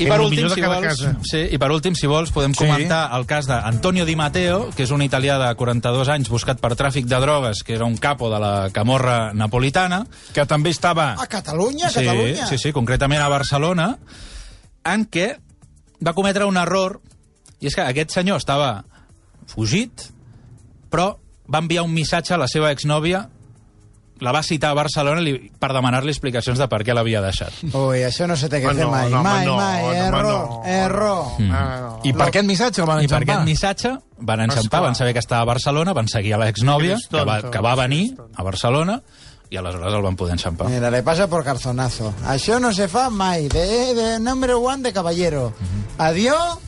I 0.00 0.06
per, 0.08 0.16
últim, 0.24 0.46
si 0.48 0.62
vols, 0.64 0.80
casa. 0.86 1.10
sí, 1.28 1.40
I 1.52 1.58
per 1.60 1.68
últim, 1.74 1.94
si 1.94 2.06
vols, 2.08 2.30
podem 2.32 2.54
Sí. 2.56 2.64
comentar 2.64 3.10
el 3.18 3.26
cas 3.28 3.44
d'Antonio 3.46 4.06
Di 4.06 4.14
Matteo, 4.16 4.70
que 4.74 4.84
és 4.84 4.90
un 4.90 5.02
italià 5.02 5.36
de 5.38 5.54
42 5.54 6.08
anys 6.08 6.30
buscat 6.32 6.58
per 6.58 6.70
tràfic 6.74 7.04
de 7.04 7.18
drogues, 7.20 7.60
que 7.62 7.74
era 7.74 7.84
un 7.84 7.98
capo 7.98 8.30
de 8.32 8.38
la 8.40 8.70
camorra 8.72 9.34
napolitana. 9.34 10.06
Que 10.32 10.46
també 10.46 10.70
estava... 10.70 11.12
A 11.20 11.26
Catalunya, 11.26 11.88
a 11.88 11.90
Sí, 11.90 12.00
Catalunya. 12.00 12.46
sí, 12.46 12.56
sí, 12.58 12.72
concretament 12.72 13.20
a 13.20 13.28
Barcelona, 13.28 13.98
en 14.84 15.04
què 15.10 15.36
va 16.06 16.14
cometre 16.14 16.46
un 16.48 16.56
error, 16.56 17.02
i 17.60 17.68
és 17.68 17.74
que 17.76 17.84
aquest 17.84 18.10
senyor 18.16 18.40
estava 18.40 18.84
fugit, 19.50 20.08
però 20.90 21.12
va 21.50 21.58
enviar 21.62 21.84
un 21.84 21.92
missatge 21.92 22.34
a 22.34 22.38
la 22.40 22.48
seva 22.48 22.70
exnòvia, 22.72 23.26
la 24.20 24.32
va 24.36 24.42
citar 24.44 24.70
a 24.70 24.76
Barcelona 24.76 25.22
li, 25.24 25.32
per 25.58 25.70
demanar-li 25.72 26.12
explicacions 26.12 26.58
de 26.60 26.66
per 26.68 26.82
què 26.84 26.92
l'havia 26.94 27.22
deixat. 27.24 27.54
Ui, 27.72 28.02
això 28.04 28.26
no 28.28 28.36
se 28.36 28.50
té 28.52 28.60
que 28.60 28.68
fer 28.74 28.84
no, 28.84 28.90
mai, 28.92 29.08
no, 29.08 29.22
mai, 29.24 29.46
no, 29.46 29.54
mai, 29.56 29.82
no, 29.82 29.92
error, 29.96 30.28
no. 30.28 30.60
error. 30.68 31.24
Ah, 31.48 31.64
no. 31.80 31.94
I 32.04 32.12
per 32.12 32.26
aquest 32.28 32.46
missatge 32.48 32.82
el 32.84 32.88
van 32.90 33.00
I 33.00 33.08
per 33.08 33.22
enxampar? 33.22 33.38
aquest 33.40 33.48
missatge 33.48 33.94
van 34.18 34.44
enxampar, 34.44 34.66
Esclar. 34.66 34.82
van 34.84 34.98
saber 35.00 35.14
que 35.16 35.24
estava 35.24 35.40
a 35.42 35.50
Barcelona, 35.54 35.94
van 35.96 36.08
seguir 36.12 36.34
a 36.36 36.42
l'exnòvia, 36.44 36.98
Que 37.10 37.24
va, 37.24 37.40
que 37.50 37.64
va 37.64 37.74
venir 37.80 38.14
a 38.36 38.44
Barcelona, 38.44 39.00
i 39.50 39.56
aleshores 39.56 39.94
el 39.94 40.02
van 40.04 40.16
poder 40.20 40.36
enxampar. 40.36 40.68
Mira, 40.68 40.90
le 40.92 41.02
pasa 41.02 41.26
por 41.26 41.42
carzonazo. 41.42 42.12
Això 42.28 42.60
no 42.60 42.74
se 42.76 42.86
fa 42.88 43.08
mai. 43.10 43.48
De, 43.48 43.94
de 43.96 44.18
number 44.20 44.52
one 44.54 44.82
de 44.84 44.92
caballero. 44.92 45.52
Adiós 45.98 46.58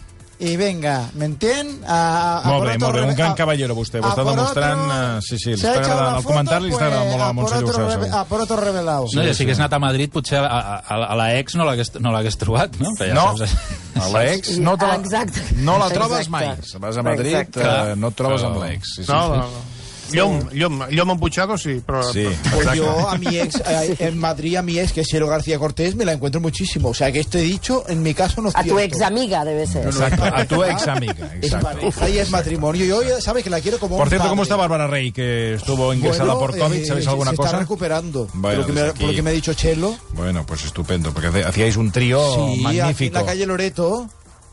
i 0.42 0.56
venga, 0.58 0.96
m'entén? 1.14 1.68
A, 1.86 1.98
a 2.42 2.48
Molt 2.50 2.58
por 2.64 2.68
bé, 2.68 2.78
molt 2.82 2.94
bé, 2.96 3.00
un 3.02 3.06
rebe- 3.08 3.16
gran 3.20 3.34
caballero 3.38 3.76
vostè, 3.78 4.00
ho 4.02 4.08
està 4.10 4.24
demostrant, 4.26 4.80
otro- 4.82 4.96
eh, 5.18 5.20
sí, 5.22 5.38
sí, 5.38 5.50
li 5.52 5.60
està 5.60 5.74
agradant 5.78 6.12
la 6.12 6.18
el 6.18 6.24
comentari, 6.26 6.64
li 6.66 6.72
està 6.74 6.86
agradant 6.88 7.10
molt 7.12 7.22
a 7.22 7.32
Montse 7.32 7.60
segur. 8.00 8.08
A 8.18 8.24
por 8.24 8.40
otro 8.40 8.56
revelado. 8.60 9.06
No, 9.14 9.22
ja 9.22 9.34
si 9.34 9.44
hagués 9.46 9.58
anat 9.62 9.72
a 9.72 9.78
Madrid, 9.78 10.10
potser 10.12 10.38
a, 10.42 10.60
a, 10.82 10.96
a 11.12 11.16
la 11.16 11.28
ex 11.38 11.54
no 11.54 11.64
l'hagués 11.68 11.92
no 12.00 12.12
trobat, 12.42 12.76
no? 12.82 12.90
Però 12.98 13.08
ja 13.08 13.14
No, 13.14 14.02
a 14.02 14.08
l'ex 14.16 14.56
no, 14.58 14.76
te 14.76 14.86
la, 14.86 14.96
Exacte. 14.96 15.42
no 15.62 15.78
la 15.78 15.88
trobes 15.90 16.28
mai. 16.28 16.50
Vas 16.80 16.96
a 16.96 17.02
Madrid, 17.02 17.36
eh, 17.56 17.94
no 17.96 18.08
et 18.08 18.16
trobes 18.16 18.42
amb 18.42 18.62
l'ex. 18.64 18.96
Sí, 18.96 19.04
sí, 19.04 19.12
No, 19.12 19.28
no, 19.28 19.36
no. 19.46 19.62
Llom, 20.12 20.48
llom, 20.52 20.88
llom 20.90 21.10
empuchado 21.10 21.56
sí, 21.58 21.80
però... 21.84 22.02
Sí. 22.12 22.26
Pues 22.54 22.68
yo 22.76 23.08
a 23.08 23.16
mi 23.18 23.36
ex, 23.38 23.56
eh, 23.66 23.96
en 23.98 24.18
Madrid, 24.18 24.56
a 24.56 24.62
mi 24.62 24.78
ex, 24.78 24.92
que 24.92 25.00
es 25.02 25.06
Cielo 25.08 25.26
García 25.28 25.58
Cortés, 25.58 25.94
me 25.94 26.04
la 26.04 26.12
encuentro 26.12 26.40
muchísimo. 26.40 26.88
O 26.90 26.94
sea, 26.94 27.10
que 27.12 27.20
esto 27.20 27.38
he 27.38 27.42
dicho, 27.42 27.84
en 27.88 28.02
mi 28.02 28.14
caso 28.14 28.40
no 28.42 28.48
es 28.50 28.56
A 28.56 28.60
tu 28.62 28.76
cierto. 28.76 28.80
ex 28.80 29.00
amiga 29.02 29.44
debe 29.44 29.66
ser. 29.66 29.86
Exacto, 29.86 30.24
a 30.24 30.44
tu 30.44 30.62
ex 30.64 30.86
amiga. 30.88 31.30
Es 31.40 31.44
Exacto. 31.52 31.66
pareja 31.68 32.08
y 32.08 32.18
es 32.18 32.30
matrimonio. 32.30 32.84
Yo, 32.84 33.02
ya 33.02 33.20
sabes 33.20 33.44
que 33.44 33.50
la 33.50 33.60
quiero 33.60 33.78
como 33.78 33.96
Por 33.96 34.06
un 34.06 34.10
cierto, 34.10 34.28
¿cómo 34.28 34.42
está 34.42 34.56
Bárbara 34.56 34.86
Rey, 34.86 35.12
que 35.12 35.54
estuvo 35.54 35.92
ingresada 35.94 36.34
Bueno, 36.34 36.40
por 36.52 36.58
COVID? 36.58 36.76
eh, 36.82 36.86
¿Sabéis 36.86 37.04
se- 37.04 37.10
alguna 37.10 37.30
se 37.30 37.36
cosa? 37.36 37.48
está 37.50 37.58
recuperando. 37.60 38.28
Bueno, 38.34 38.58
por, 38.58 38.58
lo 38.58 38.66
que 38.66 38.72
me, 38.72 38.80
desde 38.80 38.92
por 38.94 39.00
lo 39.02 39.06
aquí- 39.08 39.16
que 39.16 39.22
me 39.22 39.30
ha 39.30 39.32
dicho 39.32 39.54
Chelo. 39.54 39.96
Bueno, 40.12 40.44
pues 40.46 40.64
estupendo, 40.64 41.12
porque 41.12 41.28
hace- 41.28 41.44
hacíais 41.44 41.76
un 41.76 41.90
trío 41.92 42.20
Sí, 42.34 42.40
aquí 42.40 42.54
en 42.56 42.62
magnífico. 42.62 43.14
la 43.18 43.24
calle 43.24 43.46
Loreto. 43.46 44.08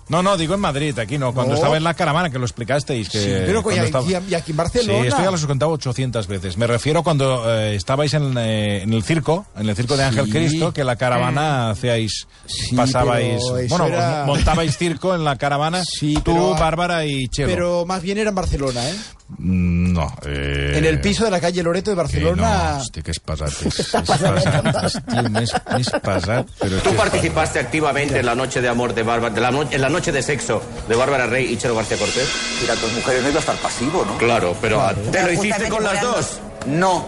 No, 0.10 0.24
no, 0.24 0.36
digo 0.38 0.56
en 0.56 0.60
Madrid, 0.60 0.98
aquí 0.98 1.17
no, 1.17 1.34
cuando 1.34 1.52
No. 1.52 1.56
estaba 1.58 1.78
en 1.78 1.84
la 1.84 1.93
caravana, 1.93 2.30
que 2.30 2.39
lo 2.39 2.45
explicasteis. 2.45 3.10
Que 3.10 3.19
Sí, 3.19 3.28
pero 3.45 3.62
cuando 3.63 3.84
y, 3.84 3.86
estaba- 3.86 4.06
y 4.28 4.34
aquí 4.34 4.52
en 4.52 4.58
Barcelona. 4.58 5.02
Sí, 5.02 5.08
esto 5.08 5.22
ya 5.24 5.32
lo 5.32 5.38
he 5.38 5.41
contado 5.48 5.72
800 5.72 6.28
veces. 6.28 6.58
Me 6.58 6.65
refiero 6.67 7.04
cuando 7.04 7.43
eh, 7.50 7.76
estabais 7.76 8.13
en, 8.15 8.36
eh, 8.38 8.82
en 8.82 8.91
el 8.93 9.04
circo, 9.04 9.45
en 9.56 9.69
el 9.69 9.76
circo 9.76 9.95
de 9.95 10.04
Ángel 10.06 10.26
Sí. 10.26 10.32
Cristo, 10.32 10.74
que 10.74 10.84
la 10.84 10.95
caravana 10.95 11.69
hacíais, 11.69 12.28
Sí, 12.48 12.76
pasabais, 12.76 13.41
bueno, 13.69 13.86
era- 13.88 14.24
montabais 14.26 14.76
circo 14.78 15.13
en 15.13 15.24
la 15.24 15.38
caravana, 15.38 15.84
Sí, 15.86 16.15
tú, 16.15 16.24
pero- 16.34 16.56
Bárbara 16.56 17.06
y 17.06 17.28
Chelo. 17.28 17.48
Pero 17.50 17.86
más 17.86 18.02
bien 18.02 18.17
era 18.17 18.30
en 18.30 18.36
Barcelona, 18.36 18.89
¿eh? 18.89 18.95
Mm, 19.38 19.94
No. 19.94 20.13
Eh... 20.26 20.74
En 20.76 20.86
el 20.86 21.00
piso 21.02 21.24
de 21.26 21.32
la 21.32 21.39
calle 21.39 21.62
Loreto 21.63 21.92
de 21.92 21.96
que 21.96 22.02
Barcelona. 22.02 22.72
no, 22.74 22.78
hosti, 22.82 23.02
que 23.02 23.12
és 23.12 23.20
pesat. 23.20 23.50
És, 23.65 23.80
és 23.80 23.92
pesat, 23.94 24.65
hòstia, 24.76 25.24
més, 25.30 25.54
més 25.76 25.89
pesat. 26.02 26.50
Però 26.60 26.76
és 26.78 26.84
Tú 26.84 26.92
que 26.92 26.98
participaste 26.98 27.60
activamente 27.60 28.20
en 28.20 28.26
la 28.26 28.36
noche 28.36 28.62
de 28.62 28.70
amor 28.70 28.94
de 28.94 29.04
Bárbara, 29.04 29.34
de 29.34 29.42
la 29.42 29.52
no- 29.52 29.70
en 29.70 29.82
la 29.82 29.89
noche 29.89 30.12
de 30.12 30.22
sexo 30.24 30.62
de 30.88 30.96
Bárbara 30.96 31.28
Rey 31.28 31.52
y 31.54 31.58
Chelo 31.58 31.76
García 31.76 31.98
Cortés. 31.98 32.28
Mira, 32.62 32.76
dos 32.76 32.92
mujeres 32.94 33.22
no 33.24 33.30
iba 33.30 33.38
a 33.38 33.42
estar 33.42 33.56
pasivo, 33.58 34.04
¿no? 34.06 34.18
Claro, 34.18 34.56
pero 34.62 34.82
¿te 35.12 35.24
lo 35.24 35.32
hiciste 35.32 35.70
con 35.70 35.84
las 35.84 36.02
dos? 36.02 36.39
No, 36.69 37.05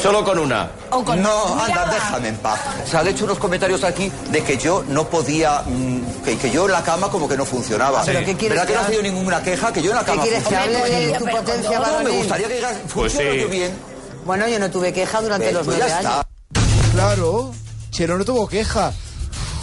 Solo 0.00 0.24
con 0.24 0.38
una. 0.38 0.68
O 0.90 1.04
con 1.04 1.22
no, 1.22 1.46
anda, 1.52 1.66
mirada. 1.66 1.92
déjame 1.94 2.28
en 2.28 2.36
paz. 2.36 2.58
Se 2.90 2.96
han 2.96 3.06
hecho 3.06 3.24
unos 3.24 3.38
comentarios 3.38 3.84
aquí 3.84 4.10
de 4.30 4.42
que 4.42 4.56
yo 4.58 4.82
no 4.88 5.06
podía, 5.08 5.62
mm, 5.66 6.22
que, 6.24 6.36
que 6.38 6.50
yo 6.50 6.64
en 6.66 6.72
la 6.72 6.82
cama 6.82 7.08
como 7.08 7.28
que 7.28 7.36
no 7.36 7.44
funcionaba. 7.44 8.02
¿Pero 8.04 8.20
qué 8.20 8.34
quieres 8.36 8.48
¿Verdad 8.58 8.62
que 8.66 8.72
que 8.72 8.78
no 8.78 8.84
ha 8.84 8.88
sido 8.88 9.02
ninguna 9.02 9.42
queja? 9.42 9.72
Que 9.72 9.82
yo 9.82 9.90
en 9.90 9.96
la 9.96 10.02
¿Qué 10.04 10.10
cama 10.10 10.22
quieres 10.22 10.44
que 10.44 10.56
hable 10.56 10.78
de 10.90 11.18
tu 11.18 11.24
potencia 11.26 11.78
No, 11.78 12.02
me 12.02 12.10
gustaría 12.10 12.48
que 12.48 12.54
digas, 12.54 12.72
Pues 12.92 13.12
funciona 13.12 13.32
sí. 13.32 13.40
yo 13.40 13.48
bien. 13.48 13.72
Bueno, 14.24 14.48
yo 14.48 14.58
no 14.58 14.70
tuve 14.70 14.92
queja 14.92 15.20
durante 15.20 15.52
Pues 15.52 15.66
los 15.66 15.66
ya 15.66 15.84
nueve 15.84 15.94
está. 15.98 16.14
años. 16.14 16.26
Claro. 16.92 17.50
Chelo 17.90 18.18
no 18.18 18.24
tuvo 18.24 18.48
queja. 18.48 18.92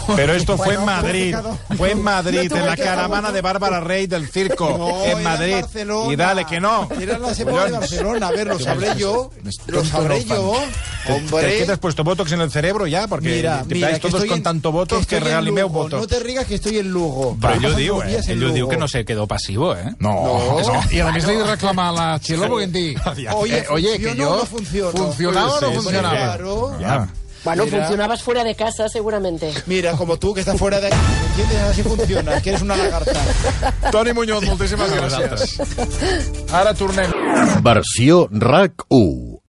Pero 0.15 0.33
esto 0.33 0.57
fue 0.57 0.75
en 0.75 0.85
Madrid, 0.85 1.33
complicado. 1.35 1.57
fue 1.77 1.91
en 1.91 2.03
Madrid, 2.03 2.49
No 2.51 2.57
en 2.57 2.65
la 2.65 2.75
que- 2.75 2.83
caravana 2.83 3.31
de 3.31 3.41
Bárbara 3.41 3.79
Rey 3.79 4.07
del 4.07 4.29
circo, 4.29 4.69
No, 4.77 5.03
en 5.05 5.23
Madrid. 5.23 5.55
Barcelona. 5.61 6.13
y 6.13 6.15
dale 6.15 6.45
que 6.45 6.59
no. 6.59 6.87
Era 6.99 7.17
la 7.17 7.33
semana 7.33 7.65
de 7.65 7.71
Barcelona. 7.71 8.27
A 8.27 8.31
ver, 8.31 8.47
lo 8.47 8.59
sabré 8.59 8.95
yo. 8.97 9.31
Lo 9.67 9.83
sabré 9.85 10.23
yo. 10.25 10.53
¿Qué 11.05 11.13
Hombre. 11.13 11.65
te 11.65 11.71
has 11.71 11.79
puesto 11.79 12.03
botox 12.03 12.31
en 12.33 12.41
el 12.41 12.51
cerebro 12.51 12.85
ya? 12.87 13.07
Porque 13.07 13.29
Mira, 13.29 13.63
te 13.67 13.75
mira, 13.75 13.93
que 13.93 13.99
todos 13.99 14.15
estoy 14.15 14.29
con 14.29 14.37
en- 14.37 14.43
tanto 14.43 14.71
botox 14.71 15.05
que, 15.07 15.15
estoy 15.15 15.17
en 15.17 15.23
regalimeu 15.23 15.67
Lugo. 15.67 15.83
botox. 15.83 16.01
No 16.01 16.07
te 16.07 16.19
rigas 16.19 16.45
que 16.45 16.55
estoy 16.55 16.77
en 16.77 16.89
Lugo. 16.91 17.37
Però 17.39 17.53
ell 17.53 17.65
ho 17.65 17.73
diu, 17.75 18.01
eh? 18.03 18.19
en 18.23 18.31
Ell 18.31 18.43
ho 18.43 18.49
diu 18.51 18.67
que 18.69 18.77
no 18.77 18.87
se 18.87 19.05
quedó 19.05 19.25
passivo, 19.27 19.75
eh? 19.75 19.95
No, 19.99 20.09
No. 20.13 20.59
Es- 20.59 20.91
y 20.91 20.99
además 20.99 21.25
le 21.25 21.43
reclama 21.43 21.89
a 21.89 21.91
la 21.91 22.19
Chelo 22.19 22.47
porque 22.49 22.65
en 22.65 22.71
ti. 22.73 22.95
Oye, 23.35 23.59
Eh, 23.59 23.65
oye, 23.69 23.97
que 23.99 24.09
¿funcionó 24.45 24.97
yo 25.17 25.29
o 25.29 25.31
no 25.31 25.55
o 25.55 25.61
no 25.61 25.67
Sí, 25.69 25.75
sí, 25.77 25.81
funcionaba. 25.83 26.15
claro. 26.15 26.79
Ya. 26.79 27.07
Bueno, 27.43 27.65
Mira. 27.65 27.79
funcionabas 27.79 28.21
fuera 28.21 28.43
de 28.43 28.55
casa 28.55 28.89
seguramente. 28.89 29.53
Mira, 29.65 29.93
como 29.93 30.17
tú 30.17 30.33
que 30.33 30.41
estás 30.41 30.57
fuera 30.57 30.79
de 30.79 30.87
aquí, 30.87 30.95
¿me 30.97 31.27
entiendes? 31.27 31.61
Así 31.69 31.83
funciona, 31.83 32.41
que 32.41 32.49
eres 32.49 32.61
una 32.61 32.75
lagarta. 32.75 33.19
Toni 33.91 34.13
Muñoz, 34.13 34.43
moltíssimes 34.45 34.91
gràcies. 34.91 35.59
Ara 36.51 36.73
tornem. 36.73 37.11
Versió 37.63 38.27
RAC 38.31 38.85
1. 38.89 39.39